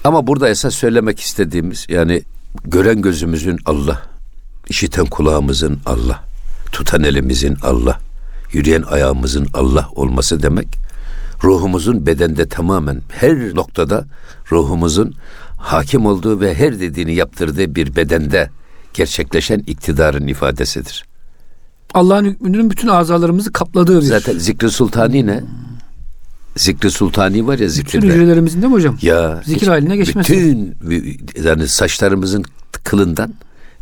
[0.04, 2.22] Ama burada esas söylemek istediğimiz yani
[2.64, 4.02] gören gözümüzün Allah,
[4.68, 6.24] işiten kulağımızın Allah,
[6.72, 8.00] tutan elimizin Allah,
[8.52, 10.68] yürüyen ayağımızın Allah olması demek,
[11.44, 14.04] ruhumuzun bedende tamamen her noktada
[14.52, 15.14] ruhumuzun
[15.56, 18.50] hakim olduğu ve her dediğini yaptırdığı bir bedende
[18.94, 21.04] gerçekleşen iktidarın ifadesidir.
[21.94, 24.06] Allah'ın hükmünün bütün azalarımızı kapladığı bir.
[24.06, 25.44] Zaten zikri sultani ne?
[26.56, 28.06] Zikri sultani var ya zikrinde.
[28.06, 28.98] Bütün hücrelerimizin değil mi hocam?
[29.02, 29.42] Ya.
[29.44, 30.32] Zikir haline geçmesi.
[30.32, 30.76] Bütün
[31.44, 32.44] yani saçlarımızın
[32.84, 33.34] kılından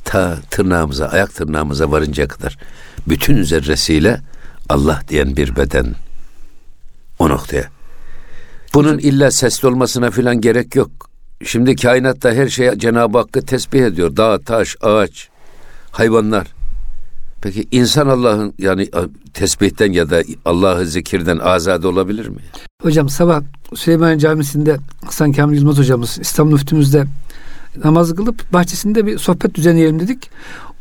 [0.05, 2.59] ta tırnağımıza, ayak tırnağımıza varıncaya kadar
[3.09, 4.21] bütün zerresiyle
[4.71, 5.95] Allah diyen bir beden
[7.19, 7.69] o noktaya.
[8.75, 10.91] Bunun illa sesli olmasına filan gerek yok.
[11.45, 14.17] Şimdi kainatta her şey Cenab-ı Hakk'ı tesbih ediyor.
[14.17, 15.29] Dağ, taş, ağaç,
[15.91, 16.47] hayvanlar.
[17.43, 18.89] Peki insan Allah'ın yani
[19.35, 22.41] tesbihten ya da Allah'ı zikirden azade olabilir mi?
[22.83, 23.43] Hocam sabah
[23.75, 27.05] Süleyman Camisi'nde Hasan Kamil Yılmaz hocamız İstanbul Müftümüzde
[27.85, 30.31] namaz kılıp bahçesinde bir sohbet düzenleyelim dedik.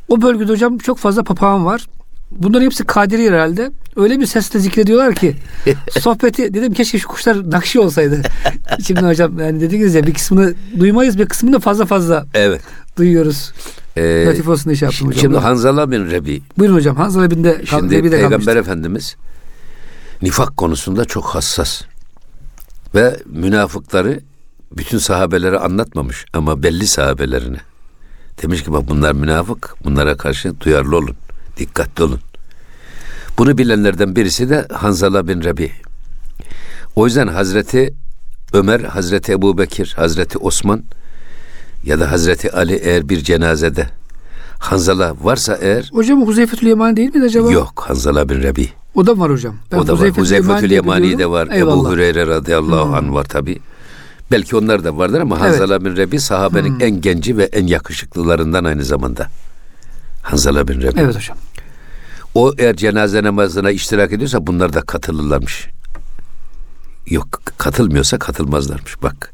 [0.10, 1.88] O bölgede hocam çok fazla papağan var.
[2.32, 3.72] Bunların hepsi Kadiri herhalde.
[3.96, 5.36] Öyle bir sesle zikrediyorlar ki
[6.00, 8.22] sohbeti dedim keşke şu kuşlar nakşi olsaydı.
[8.88, 12.62] Şimdi hocam yani dediniz ya bir kısmını duymayız bir kısmını da fazla fazla evet.
[12.98, 13.54] duyuyoruz.
[13.98, 15.22] Ee, Latif olsun diye şey yaptım hocam.
[15.22, 16.42] Şimdi Hanzala bin Rebi.
[16.58, 18.60] Buyurun hocam Hanzala bin de Şimdi Rebi de Peygamber kalmıştı.
[18.60, 19.16] Efendimiz
[20.22, 21.82] nifak konusunda çok hassas.
[22.96, 24.20] Ve münafıkları
[24.78, 27.60] bütün sahabelere anlatmamış ama belli sahabelerine.
[28.42, 31.16] Demiş ki bak bunlar münafık bunlara karşı duyarlı olun.
[31.60, 32.20] Dikkatli olun.
[33.38, 35.72] Bunu bilenlerden birisi de Hanzala bin Rebi.
[36.96, 37.94] O yüzden Hazreti
[38.54, 40.84] Ömer, Hazreti Ebu Bekir, Hazreti Osman
[41.84, 43.90] ya da Hazreti Ali eğer bir cenazede
[44.60, 45.90] Hanzala varsa eğer...
[45.94, 47.52] Hocam Huzeyfetül Yemani değil mi acaba?
[47.52, 48.70] Yok Hanzala bin Rebi.
[48.96, 49.56] O da var hocam.
[49.72, 50.10] Ben o da var.
[50.10, 51.48] Huzeyfetül Yemani de var.
[51.52, 51.74] Eyvallah.
[51.74, 52.94] Ebu Hureyre radıyallahu hmm.
[52.94, 53.60] anh var tabi.
[54.32, 55.46] Belki onlar da vardır ama evet.
[55.48, 56.82] Hanzala bin Rebi sahabenin hmm.
[56.82, 59.28] en genci ve en yakışıklılarından aynı zamanda.
[60.30, 61.00] Hanzala bin Rebi.
[61.00, 61.38] Evet hocam.
[62.36, 65.68] O eğer cenaze namazına iştirak ediyorsa bunlar da katılırlarmış.
[67.08, 69.34] Yok katılmıyorsa katılmazlarmış bak.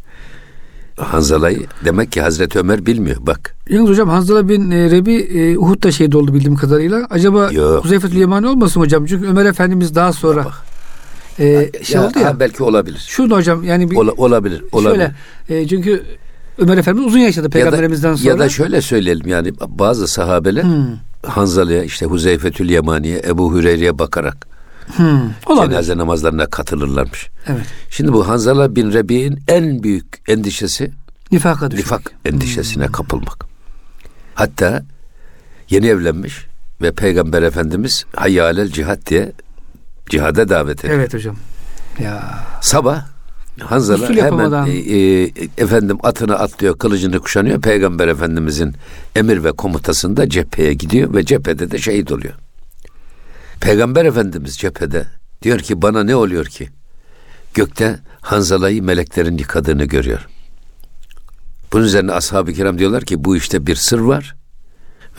[0.97, 1.65] Hanzala'yı.
[1.86, 3.55] Demek ki Hazreti Ömer bilmiyor bak.
[3.69, 7.08] Yalnız hocam Hanzala bin e, Rebi e, Uhud'da şehit oldu bildiğim kadarıyla.
[7.10, 7.49] Acaba.
[7.84, 9.05] Huzeyfetül Yemani olmasın hocam?
[9.05, 10.47] Çünkü Ömer Efendimiz daha sonra
[11.39, 12.25] e, şey Ya, oldu ya.
[12.25, 13.05] ha, belki olabilir.
[13.08, 14.63] Şurada hocam yani bir Ola- olabilir.
[14.71, 15.08] Olabilir.
[15.47, 16.03] şöyle e, çünkü
[16.58, 18.30] Ömer Efendimiz uzun yaşadı peygamberimizden ya da, sonra.
[18.34, 20.86] Ya da şöyle söyleyelim yani bazı sahabeler Hmm.
[21.26, 24.48] Hanzala'ya işte Huzeyfetül Yemani'ye Ebu Hüreyre'ye bakarak
[24.96, 25.72] Hmm, olabilir.
[25.72, 27.30] cenaze namazlarına katılırlarmış.
[27.48, 27.65] Evet.
[27.89, 30.91] Şimdi bu Hanzala bin Rebi'nin en büyük endişesi
[31.32, 31.86] Nifaka düşmek.
[31.86, 33.46] nifak endişesine kapılmak.
[34.36, 34.84] Hatta
[35.70, 36.46] yeni evlenmiş
[36.82, 39.32] ve Peygamber Efendimiz hayya alel cihat diye
[40.10, 41.00] cihada davet ediyor.
[41.00, 41.36] Evet hocam.
[42.04, 43.06] Ya Sabah
[43.60, 47.62] Hanzala Usul hemen e, e, efendim atını atlıyor, kılıcını kuşanıyor.
[47.62, 48.74] Peygamber Efendimizin
[49.15, 52.34] emir ve komutasında cepheye gidiyor ve cephede de şehit oluyor.
[53.62, 55.08] Peygamber Efendimiz cephede
[55.41, 56.70] diyor ki bana ne oluyor ki?
[57.54, 60.28] Gökte Hanzala'yı meleklerin yıkadığını görüyor.
[61.74, 64.36] Bunun üzerine ashab-ı kiram diyorlar ki bu işte bir sır var.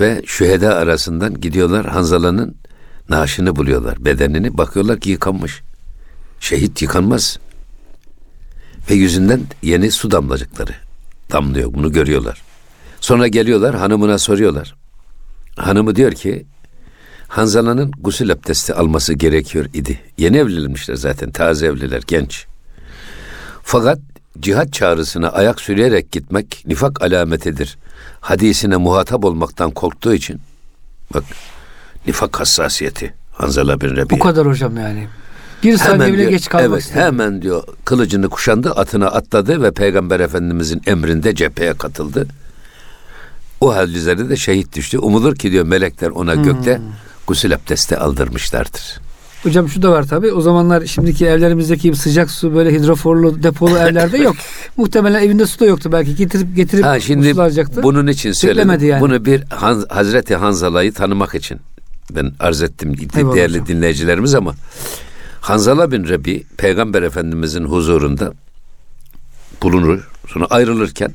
[0.00, 2.56] Ve şüheda arasından gidiyorlar Hanzala'nın
[3.08, 4.04] naaşını buluyorlar.
[4.04, 5.62] Bedenini bakıyorlar ki yıkanmış.
[6.40, 7.38] Şehit yıkanmaz.
[8.90, 10.72] Ve yüzünden yeni su damlacıkları
[11.32, 11.74] damlıyor.
[11.74, 12.42] Bunu görüyorlar.
[13.00, 14.74] Sonra geliyorlar hanımına soruyorlar.
[15.56, 16.46] Hanımı diyor ki
[17.28, 20.00] Hanzala'nın gusül abdesti alması gerekiyor idi.
[20.18, 22.46] Yeni evlenmişler zaten taze evliler genç.
[23.62, 23.98] Fakat
[24.40, 27.78] cihat çağrısına ayak sürüyerek gitmek nifak alametidir.
[28.20, 30.40] Hadisine muhatap olmaktan korktuğu için
[31.14, 31.24] bak
[32.06, 34.10] nifak hassasiyeti Hanzala bin Rebiye.
[34.10, 35.08] bu kadar hocam yani.
[35.62, 37.06] Bir saniye bile diyor, geç kalmak evet, istemiyor.
[37.06, 42.26] Hemen diyor kılıcını kuşandı, atına atladı ve Peygamber Efendimizin emrinde cepheye katıldı.
[43.60, 44.98] O hal üzerinde de şehit düştü.
[44.98, 46.42] Umulur ki diyor melekler ona Hmm.
[46.44, 46.80] gökte
[47.26, 49.00] gusül abdesti aldırmışlardır.
[49.42, 50.32] Hocam şu da var tabi.
[50.32, 54.36] O zamanlar şimdiki evlerimizdeki sıcak su böyle hidroforlu depolu evlerde yok.
[54.76, 56.14] Muhtemelen evinde su da yoktu belki.
[56.16, 57.36] Getirip getirip Ha şimdi
[57.82, 58.88] bunun için söyledim.
[58.88, 59.00] Yani.
[59.00, 61.60] Bunu bir Han- Hazreti Hanzala'yı tanımak için
[62.10, 62.94] ben arz ettim
[63.34, 64.54] değerli dinleyicilerimiz ama
[65.46, 68.32] Hanzala bin Rebi Peygamber Efendimizin huzurunda
[69.62, 70.08] bulunur.
[70.28, 71.12] Sonra ayrılırken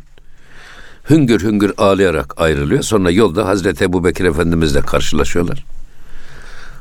[1.10, 2.84] hüngür hüngür ağlayarak ayrılıyor.
[2.84, 5.66] Sonra yolda Hazreti Ebu Bekir Efendimizle karşılaşıyorlar.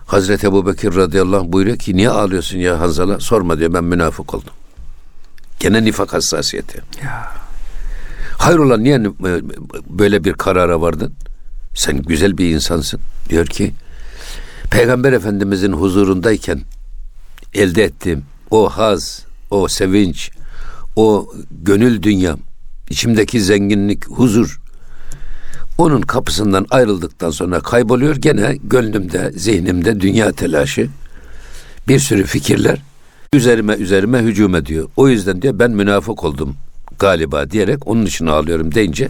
[0.07, 3.21] Hazreti Ebu Bekir radıyallahu anh buyuruyor ki niye ağlıyorsun ya Hanzala?
[3.21, 4.55] Sorma diyor ben münafık oldum.
[5.61, 6.81] Gene nifak hassasiyeti.
[7.05, 7.33] Ya.
[8.39, 9.41] Hayrola niye e,
[9.89, 11.13] böyle bir karara vardın?
[11.75, 13.01] Sen güzel bir insansın.
[13.29, 13.75] Diyor ki
[14.71, 16.61] Peygamber Efendimizin huzurundayken
[17.55, 20.31] elde ettiğim o haz, o sevinç,
[20.97, 22.39] o gönül dünyam,
[22.91, 24.61] içimdeki zenginlik, huzur
[25.79, 28.17] onun kapısından ayrıldıktan sonra kayboluyor.
[28.17, 30.89] Gene gönlümde, zihnimde dünya telaşı,
[31.89, 32.83] bir sürü fikirler
[33.33, 34.89] üzerime üzerime hücum ediyor.
[34.97, 36.57] O yüzden diyor ben münafık oldum
[36.99, 39.09] galiba diyerek onun için ağlıyorum deyince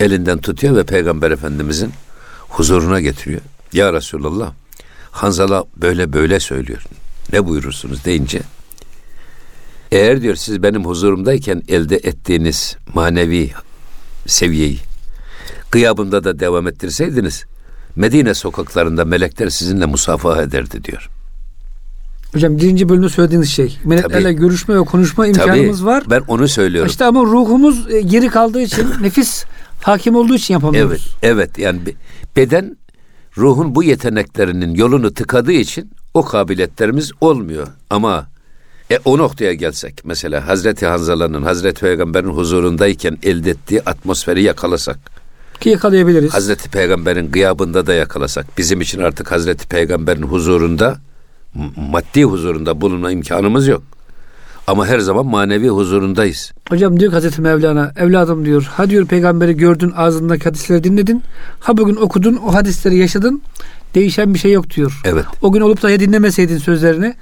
[0.00, 1.92] elinden tutuyor ve Peygamber Efendimizin
[2.48, 3.40] huzuruna getiriyor.
[3.72, 4.52] Ya Resulallah
[5.10, 6.84] Hanzala böyle böyle söylüyor.
[7.32, 8.40] Ne buyurursunuz deyince
[9.92, 13.50] eğer diyor siz benim huzurumdayken elde ettiğiniz manevi
[14.26, 14.78] seviyeyi
[15.70, 17.44] gıyabımda da devam ettirseydiniz
[17.96, 21.10] Medine sokaklarında melekler sizinle musafaha ederdi diyor.
[22.32, 23.78] Hocam birinci bölümde söylediğiniz şey.
[23.84, 24.34] Meleklerle Tabii.
[24.34, 26.04] görüşme ve konuşma imkanımız Tabii, var.
[26.10, 26.90] Ben onu söylüyorum.
[26.90, 29.44] İşte ama ruhumuz e, geri kaldığı için nefis
[29.82, 31.16] hakim olduğu için yapamıyoruz.
[31.22, 31.58] Evet, evet.
[31.58, 31.94] Yani be-
[32.36, 32.76] beden
[33.38, 37.66] ruhun bu yeteneklerinin yolunu tıkadığı için o kabiliyetlerimiz olmuyor.
[37.90, 38.26] Ama
[38.90, 44.98] e, o noktaya gelsek mesela Hazreti Hanzala'nın Hazreti Peygamber'in huzurundayken elde ettiği atmosferi yakalasak,
[45.60, 46.34] Ki yakalayabiliriz.
[46.34, 50.98] Hazreti Peygamber'in gıyabında da yakalasak, bizim için artık Hazreti Peygamber'in huzurunda
[51.76, 53.82] maddi huzurunda bulunma imkanımız yok.
[54.66, 56.52] Ama her zaman manevi huzurundayız.
[56.68, 61.22] Hocam diyor Hazreti Mevlana evladım diyor ha diyor peygamberi gördün ağzındaki hadisleri dinledin
[61.60, 63.42] ha bugün okudun o hadisleri yaşadın
[63.96, 65.00] değişen bir şey yok diyor.
[65.04, 65.24] Evet.
[65.42, 67.14] O gün olup da ya dinlemeseydin sözlerini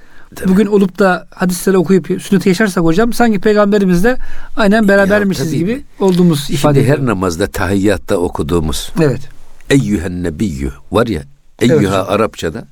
[0.47, 4.17] bugün olup da hadisleri okuyup sünneti yaşarsak hocam sanki peygamberimizle
[4.55, 5.57] aynen berabermişiz tabii.
[5.57, 7.07] gibi olduğumuz ifade Şimdi her ediyor.
[7.07, 9.21] namazda tahiyyatta okuduğumuz Evet.
[9.69, 11.23] Eyyühen nebiyyü var ya
[11.59, 12.13] Evet eyyüha hocam.
[12.15, 12.67] Arapçada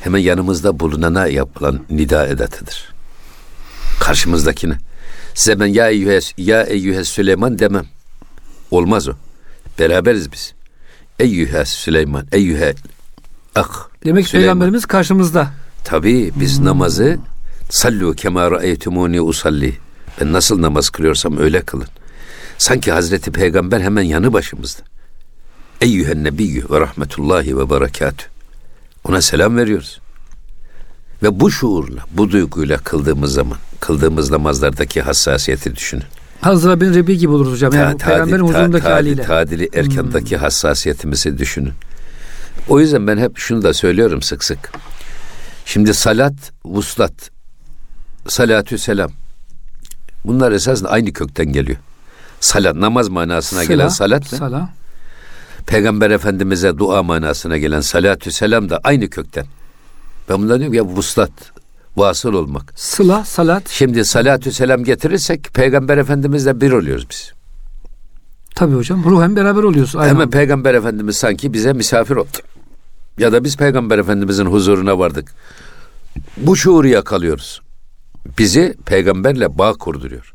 [0.00, 2.92] hemen yanımızda bulunana yapılan nida edatıdır.
[4.00, 4.74] Karşımızdakine.
[5.34, 7.86] Size ben ya eyyühe, ya eyyühe Süleyman demem.
[8.70, 9.12] Olmaz o.
[9.78, 10.54] Beraberiz biz.
[11.18, 12.74] Eyyühe Süleyman, eyyühe
[13.60, 13.88] ah.
[14.04, 15.50] Demek ki peygamberimiz karşımızda.
[15.84, 16.64] Tabii biz Hmm.
[16.64, 17.18] namazı
[17.70, 19.76] sallu kema ra'eytumuni usalli.
[20.20, 21.86] Ben nasıl namaz kılıyorsam öyle kılın.
[22.58, 24.80] Sanki Hazreti Peygamber hemen yanı başımızda.
[25.80, 28.24] Eyyühen nebiyyü ve rahmetullahi ve berekatü.
[29.04, 30.00] Ona selam veriyoruz.
[31.22, 36.04] Ve bu şuurla, bu duyguyla kıldığımız zaman, kıldığımız namazlardaki hassasiyeti düşünün.
[36.40, 37.72] Hazra bin Rebi gibi oluruz hocam.
[37.72, 39.22] Yani Ta- peygamberin tadil- ta- huzurundaki tadil- haliyle.
[39.22, 41.72] Tadili erkandaki hassasiyetimizi düşünün.
[42.68, 44.72] O yüzden ben hep şunu da söylüyorum sık sık.
[45.64, 46.34] Şimdi salat,
[46.64, 47.30] vuslat,
[48.28, 49.10] salatü selam.
[50.24, 51.78] Bunlar esasında aynı kökten geliyor.
[52.40, 54.68] Salat, namaz manasına gelen salat Sala.
[55.66, 59.46] Peygamber Efendimiz'e dua manasına gelen salatü selam da aynı kökten.
[60.28, 61.30] Ben bundan diyorum ya vuslat,
[61.96, 62.72] vasıl olmak.
[62.76, 63.68] Sıla, salat.
[63.68, 67.32] Şimdi salatü selam getirirsek Peygamber Efendimizle bir oluyoruz biz.
[68.60, 69.04] Tabii hocam.
[69.04, 69.96] Ruhen beraber oluyoruz.
[69.96, 70.30] Aynı Hemen anda.
[70.30, 72.38] Peygamber Efendimiz sanki bize misafir oldu.
[73.18, 75.34] Ya da biz Peygamber Efendimizin huzuruna vardık.
[76.36, 77.60] Bu şuuru yakalıyoruz.
[78.38, 80.34] Bizi peygamberle bağ kurduruyor.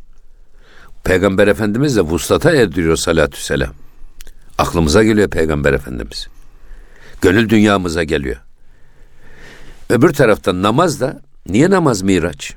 [1.03, 3.73] Peygamber Efendimiz de vuslata erdiriyor salatü selam.
[4.57, 6.27] Aklımıza geliyor Peygamber Efendimiz.
[7.21, 8.37] Gönül dünyamıza geliyor.
[9.89, 12.53] Öbür taraftan namaz da niye namaz miraç?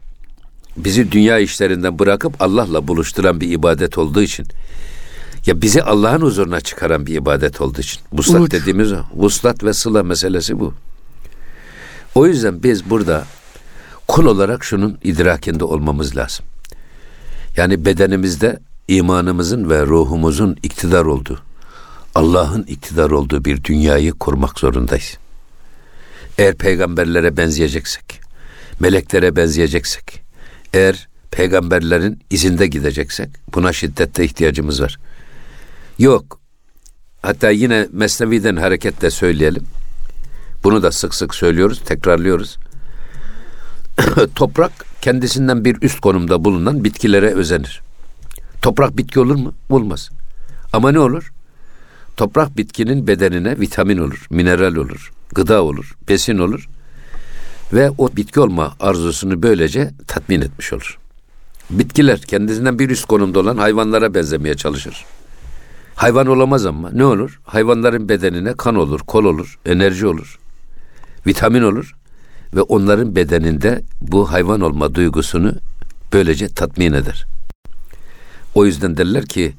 [0.76, 4.46] Bizi dünya işlerinden bırakıp Allah'la buluşturan bir ibadet olduğu için.
[5.48, 8.00] Ya bizi Allah'ın huzuruna çıkaran bir ibadet olduğu için.
[8.12, 8.50] Vuslat Uruç.
[8.50, 8.96] dediğimiz o.
[9.14, 10.74] Vuslat ve sıla meselesi bu.
[12.14, 13.24] O yüzden biz burada
[14.08, 16.46] kul olarak şunun idrakinde olmamız lazım.
[17.56, 21.40] Yani bedenimizde imanımızın ve ruhumuzun iktidar olduğu,
[22.14, 25.18] Allah'ın iktidar olduğu bir dünyayı kurmak zorundayız.
[26.38, 28.20] Eğer peygamberlere benzeyeceksek,
[28.80, 30.22] meleklere benzeyeceksek,
[30.72, 34.98] eğer peygamberlerin izinde gideceksek buna şiddette ihtiyacımız var.
[35.98, 36.40] Yok.
[37.22, 39.64] Hatta yine Mesnevi'den hareketle söyleyelim.
[40.64, 42.58] Bunu da sık sık söylüyoruz, tekrarlıyoruz.
[44.34, 47.82] Toprak kendisinden bir üst konumda bulunan bitkilere özenir.
[48.62, 49.54] Toprak bitki olur mu?
[49.70, 50.10] Olmaz.
[50.72, 51.32] Ama ne olur?
[52.16, 56.68] Toprak bitkinin bedenine vitamin olur, mineral olur, gıda olur, besin olur
[57.72, 60.98] ve o bitki olma arzusunu böylece tatmin etmiş olur.
[61.70, 65.04] Bitkiler kendisinden bir üst konumda olan hayvanlara benzemeye çalışır.
[65.98, 67.40] Hayvan olamaz ama ne olur?
[67.44, 70.38] Hayvanların bedenine kan olur, kol olur, enerji olur,
[71.26, 71.96] vitamin olur
[72.54, 75.54] ve onların bedeninde bu hayvan olma duygusunu
[76.12, 77.26] böylece tatmin eder.
[78.54, 79.52] O yüzden derler ki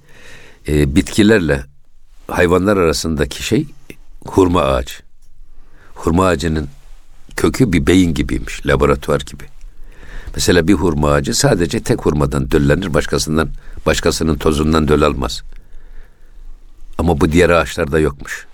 [0.68, 1.64] e, bitkilerle
[2.28, 3.68] hayvanlar arasındaki şey
[4.26, 4.96] hurma ağacı.
[5.96, 6.68] Hurma ağacının
[7.36, 9.44] kökü bir beyin gibiymiş, laboratuvar gibi.
[10.36, 13.50] Mesela bir hurma ağacı sadece tek hurmadan döllenir, başkasından
[13.86, 15.44] başkasının tozundan döl almaz.
[17.00, 18.48] Ama bu diğer ağaçlarda yokmuş.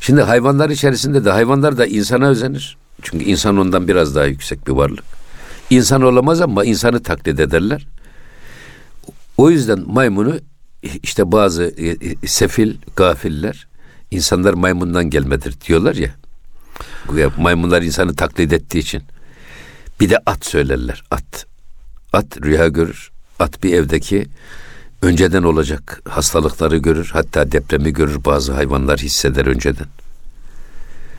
[0.00, 2.76] Şimdi hayvanlar içerisinde de hayvanlar da insana özenir.
[3.02, 5.04] Çünkü insan ondan biraz daha yüksek bir varlık.
[5.70, 7.86] İnsan olamaz ama insanı taklit ederler.
[9.36, 10.38] O yüzden maymunu
[11.02, 13.66] işte bazı e, e, sefil gafiller
[14.10, 16.14] insanlar maymundan gelmedir diyorlar ya.
[17.38, 19.02] Maymunlar insanı taklit ettiği için.
[20.00, 21.02] Bir de at söylerler.
[21.10, 21.46] At.
[22.12, 23.10] At rüya görür.
[23.38, 24.26] At bir evdeki
[25.02, 27.10] önceden olacak hastalıkları görür.
[27.12, 28.24] Hatta depremi görür.
[28.24, 29.86] Bazı hayvanlar hisseder önceden.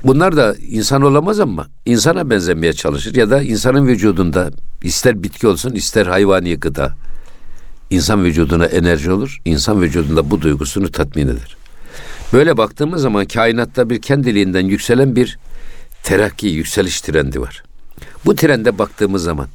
[0.04, 4.52] Bunlar da insan olamaz ama insana benzemeye çalışır ya da insanın vücudunda
[4.84, 6.94] ister bitki olsun ister hayvani gıda
[7.90, 9.42] insan vücuduna enerji olur.
[9.46, 11.58] İnsan vücudunda bu duygusunu tatmin eder.
[12.34, 15.38] Böyle baktığımız zaman kainatta bir kendiliğinden yükselen bir
[16.04, 17.64] terakki, yükseliş trendi var.
[18.26, 19.48] Bu trende baktığımız zaman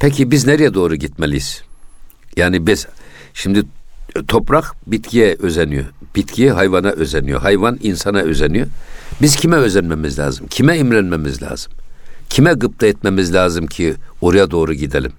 [0.00, 1.62] peki biz nereye doğru gitmeliyiz?
[2.36, 2.86] Yani biz
[3.34, 3.62] şimdi
[4.28, 5.84] toprak bitkiye özeniyor.
[6.16, 7.40] Bitki hayvana özeniyor.
[7.40, 8.66] Hayvan insana özeniyor.
[9.22, 10.46] Biz kime özenmemiz lazım?
[10.46, 11.72] Kime imrenmemiz lazım?
[12.30, 15.12] Kime gıpta etmemiz lazım ki oraya doğru gidelim?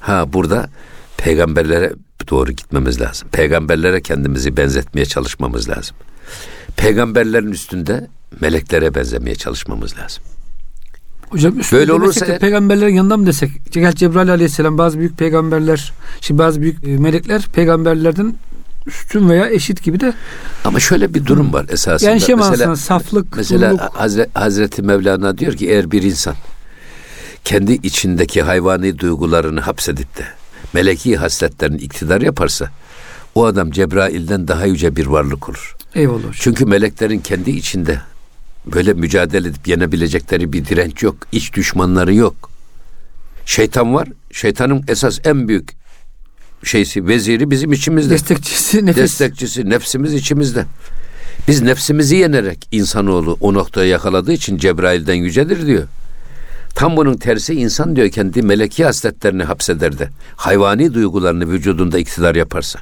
[0.00, 0.70] Ha burada
[1.16, 1.92] peygamberlere
[2.30, 3.28] doğru gitmemiz lazım.
[3.32, 5.96] Peygamberlere kendimizi benzetmeye çalışmamız lazım.
[6.76, 8.08] Peygamberlerin üstünde
[8.40, 10.24] meleklere benzemeye çalışmamız lazım.
[11.30, 13.50] Hocam Böyle olursa de peygamberlerin yanında mı desek?
[13.72, 18.34] Gel Cebrail aleyhisselam bazı büyük peygamberler, şimdi bazı büyük e, melekler peygamberlerden
[18.86, 20.12] üstün veya eşit gibi de
[20.64, 22.10] Ama şöyle bir durum var esasında.
[22.10, 23.72] yani şey mesela saflık, mesela.
[23.94, 26.34] Hazre- Hazreti Mevlana diyor ki eğer bir insan
[27.44, 30.22] kendi içindeki hayvani duygularını hapsedip de
[30.72, 32.70] meleki hasletlerini iktidar yaparsa
[33.34, 35.76] o adam Cebrail'den daha yüce bir varlık olur.
[35.94, 36.32] Eyvallah.
[36.32, 38.00] Çünkü meleklerin kendi içinde
[38.72, 41.16] böyle mücadele edip yenebilecekleri bir direnç yok.
[41.32, 42.50] İç düşmanları yok.
[43.46, 44.08] Şeytan var.
[44.32, 45.76] Şeytanın esas en büyük
[46.64, 48.14] şeysi, veziri bizim içimizde.
[48.14, 49.02] Destekçisi nefis.
[49.02, 50.64] Destekçisi, nefsimiz içimizde.
[51.48, 55.84] Biz nefsimizi yenerek insanoğlu o noktaya yakaladığı için Cebrail'den yücedir diyor.
[56.74, 62.80] Tam bunun tersi insan diyor kendi meleki hasletlerini hapseder de hayvani duygularını vücudunda iktidar yaparsa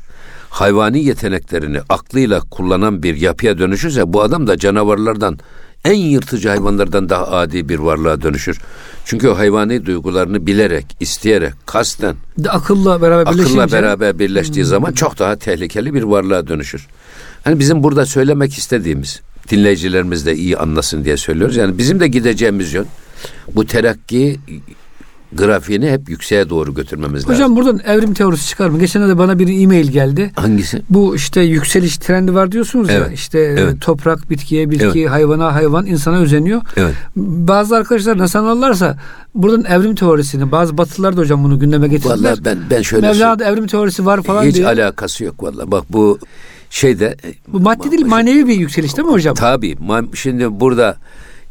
[0.51, 5.39] hayvani yeteneklerini aklıyla kullanan bir yapıya dönüşürse bu adam da canavarlardan
[5.85, 8.61] en yırtıcı hayvanlardan daha adi bir varlığa dönüşür.
[9.05, 15.19] Çünkü o hayvani duygularını bilerek, isteyerek, kasten, De akılla beraber akılla beraber birleştiği zaman çok
[15.19, 16.87] daha tehlikeli bir varlığa dönüşür.
[17.45, 19.21] Hani bizim burada söylemek istediğimiz,
[19.51, 21.57] dinleyicilerimiz de iyi anlasın diye söylüyoruz.
[21.57, 22.87] Yani bizim de gideceğimiz yön
[23.55, 24.41] bu terakki
[25.33, 27.35] grafiğini hep yükseğe doğru götürmemiz lazım.
[27.35, 28.79] Hocam buradan evrim teorisi çıkar mı?
[28.79, 30.31] Geçen de bana bir e-mail geldi.
[30.37, 30.83] Hangisi?
[30.91, 32.95] Bu işte yükseliş trendi var diyorsunuz ya.
[32.95, 33.81] Evet, İşte evet.
[33.81, 35.11] toprak bitkiye, bitki Evet.
[35.11, 36.63] hayvana, hayvan insana özeniyor.
[36.77, 36.95] Evet.
[37.17, 38.99] Bazı arkadaşlar nasıl anlarlarsa
[39.35, 42.17] buradan evrim teorisini, bazı batılılar da hocam bunu gündeme getirdiler.
[42.31, 44.67] Vallahi ben ben şöyle Mevlana'da evrim teorisi var falan hiç diye.
[44.67, 45.71] alakası yok vallahi.
[45.71, 46.19] Bak bu
[46.71, 47.17] şeyde
[47.49, 49.35] Bu maddi değil manevi bir yükseliş değil mi hocam?
[49.35, 49.77] Tabii.
[50.15, 50.97] Şimdi burada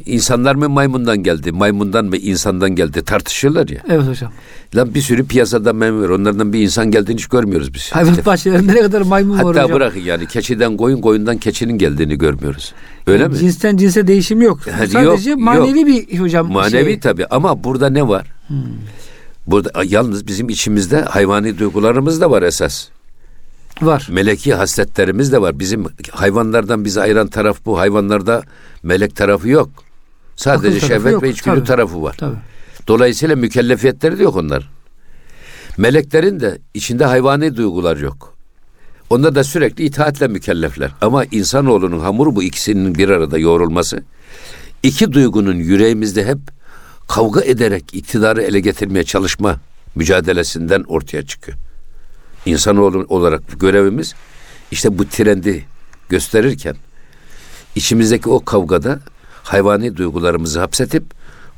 [0.06, 3.80] insanlar mı maymundan geldi, maymundan mı insandan geldi tartışıyorlar ya.
[3.90, 4.32] Evet hocam.
[4.76, 6.10] Lan bir sürü piyasada maymun var.
[6.10, 7.92] Onlardan bir insan geldiğini hiç görmüyoruz biz.
[7.92, 9.76] Hayvanat bahçelerinde ne kadar maymun var Hatta hocam.
[9.76, 12.74] bırakın yani keçiden koyun, koyundan keçinin geldiğini görmüyoruz.
[13.08, 13.38] Öyle mi?
[13.38, 14.60] Cinsten cinse değişim yok.
[14.68, 15.88] Yani Sadece yok, manevi yok.
[16.12, 17.00] bir hocam Manevi şey.
[17.00, 18.28] tabii ama burada ne var?
[19.48, 22.88] Burada yalnız bizim içimizde hayvani duygularımız da var esas.
[23.82, 24.08] var.
[24.12, 25.60] Meleki hasletlerimiz de var.
[25.60, 27.80] Bizim hayvanlardan bizi ayıran taraf bu.
[27.80, 28.44] Hayvanlarda
[28.84, 29.70] melek tarafı yok.
[30.36, 31.68] Sadece Akıl şehvet ve içgüdü tabii.
[31.68, 32.16] tarafı var.
[32.18, 32.36] Tabii.
[32.88, 34.70] Dolayısıyla mükellefiyetleri de yok onlar.
[35.78, 38.34] Meleklerin de içinde hayvani duygular yok.
[39.10, 40.92] Onlar da sürekli itaatle mükellefler.
[41.02, 44.04] Ama insanoğlunun hamuru bu ikisinin bir arada yoğrulması.
[44.84, 46.38] iki duygunun yüreğimizde hep
[47.08, 49.60] kavga ederek iktidarı ele getirmeye çalışma
[49.96, 51.58] mücadelesinden ortaya çıkıyor.
[52.46, 54.14] İnsanoğlu olarak görevimiz
[54.72, 55.66] işte bu trendi
[56.10, 56.76] gösterirken
[57.76, 59.00] içimizdeki o kavgada
[59.46, 61.04] hayvani duygularımızı hapsetip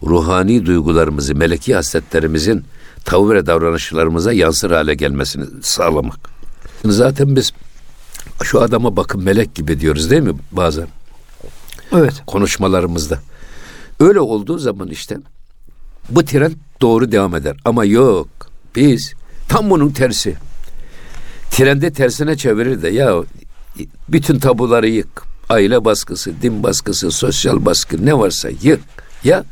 [0.04, 2.64] ruhani duygularımızı, meleki hasletlerimizin
[3.06, 6.20] tavır ve davranışlarımıza yansır hale gelmesini sağlamak.
[6.86, 7.54] Zaten biz
[8.44, 10.88] şu adama bakın melek gibi diyoruz değil mi bazen
[11.94, 12.14] Evet.
[12.28, 13.20] konuşmalarımızda.
[14.00, 15.18] Öyle olduğu zaman işte
[16.10, 17.58] bu trend doğru devam eder.
[17.66, 18.28] Ama yok
[18.76, 19.14] biz
[19.50, 20.36] tam bunun tersi.
[21.52, 23.24] Trendi tersine çevirir de ya
[24.10, 25.24] bütün tabuları yık.
[25.50, 28.80] Aile baskısı, din baskısı, sosyal baskı ne varsa yık.
[29.24, 29.44] Ya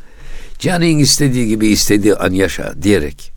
[0.59, 3.31] canın istediği gibi istediği an yaşa diyerek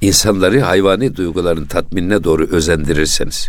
[0.00, 3.48] insanları hayvani duyguların tatminine doğru özendirirseniz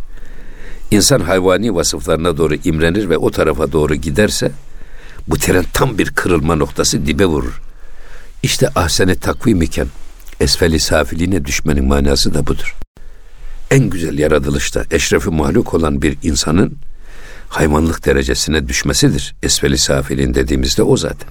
[0.91, 4.51] insan hayvani vasıflarına doğru imrenir ve o tarafa doğru giderse
[5.27, 7.61] bu tren tam bir kırılma noktası dibe vurur.
[8.43, 9.87] İşte ahsene takvim iken
[10.39, 12.75] esfeli safiliğine düşmenin manası da budur.
[13.71, 16.77] En güzel yaratılışta eşrefi mahluk olan bir insanın
[17.49, 19.35] hayvanlık derecesine düşmesidir.
[19.43, 21.29] Esfeli safilin dediğimizde o zaten.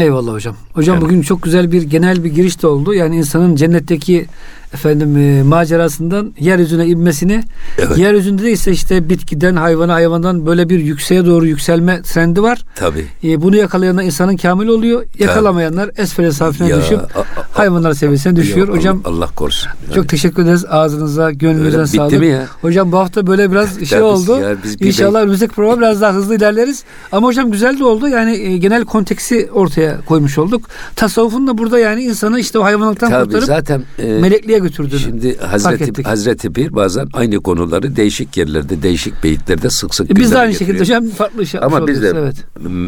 [0.00, 0.56] Eyvallah hocam.
[0.72, 2.94] Hocam Yani- bugün çok güzel bir genel bir giriş de oldu.
[2.94, 4.26] Yani insanın cennetteki
[4.74, 7.44] efendim e, macerasından yeryüzüne inmesini,
[7.78, 7.98] Evet.
[7.98, 12.64] yeryüzünde de ise işte bitkiden, hayvana, hayvandan böyle bir yükseğe doğru yükselme trendi var.
[12.74, 13.06] Tabii.
[13.24, 15.04] E, bunu yakalayanlar insanın kamil oluyor.
[15.18, 18.68] Yakalamayanlar esfele safine Ya, düşüp a- a- hayvanlar seviyesine düşüyor.
[18.68, 19.70] Yok, hocam Allah, korusun.
[19.94, 20.64] çok teşekkür ederiz.
[20.68, 22.20] Ağzınıza, gönlünüze Öyle sağlık.
[22.20, 22.46] mi ya?
[22.62, 24.40] Hocam bu hafta böyle biraz şey oldu.
[24.40, 26.84] ya biz İnşallah önümüzdeki program biraz daha hızlı ilerleriz.
[27.12, 28.08] Ama hocam güzel de oldu.
[28.08, 30.62] Yani e, genel konteksi ortaya koymuş olduk.
[30.96, 35.38] Tasavvufun da burada yani insanı işte o hayvanlıktan Tabii kurtarıp zaten e, melekliğe götürdüğünü Şimdi
[35.38, 36.02] Hazreti.
[36.02, 40.52] Hazreti Pir bazen aynı konuları değişik yerlerde, değişik beyitlerde sık sık E, Biz de aynı
[40.52, 41.00] şekilde getiriyor.
[41.00, 42.12] hocam farklı şey Ama biz de.
[42.16, 42.36] Evet.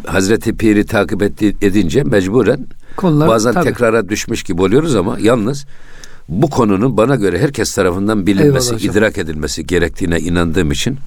[0.06, 1.22] Hazreti Pir'i takip
[1.62, 2.66] edince mecburen
[2.96, 3.64] Konular, bazen tabii.
[3.64, 5.66] tekrara düşmüş gibi oluyoruz ama yalnız
[6.28, 8.94] bu konunun bana göre herkes tarafından bilinmesi, Eyvallah hocam.
[8.96, 10.98] idrak edilmesi gerektiğine inandığım için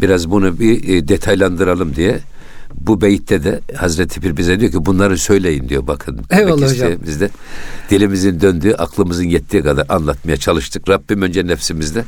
[0.00, 2.18] biraz bunu bir e, detaylandıralım diye
[2.80, 6.20] bu beyitte de Hazreti Pir bize diyor ki bunları söyleyin diyor bakın.
[6.30, 6.92] Eyvallah hocam.
[7.06, 7.30] Biz de
[7.90, 10.88] dilimizin döndüğü, aklımızın yettiği kadar anlatmaya çalıştık.
[10.88, 12.04] Rabbim önce nefsimizde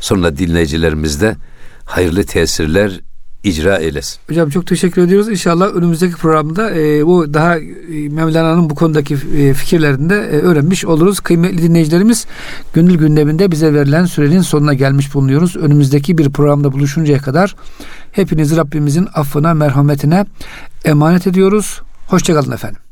[0.00, 1.36] sonra dinleyicilerimizde
[1.84, 3.00] hayırlı tesirler
[3.44, 4.18] icra eylesin.
[4.28, 5.28] Hocam çok teşekkür ediyoruz.
[5.28, 10.84] İnşallah önümüzdeki programda e, bu daha e, Mevlana'nın bu konudaki e, fikirlerini de e, öğrenmiş
[10.84, 11.20] oluruz.
[11.20, 12.26] Kıymetli dinleyicilerimiz
[12.72, 15.56] gönül gündeminde bize verilen sürenin sonuna gelmiş bulunuyoruz.
[15.56, 17.56] Önümüzdeki bir programda buluşuncaya kadar
[18.12, 20.26] hepinizi Rabbimizin affına, merhametine
[20.84, 21.80] emanet ediyoruz.
[22.06, 22.89] Hoşçakalın efendim.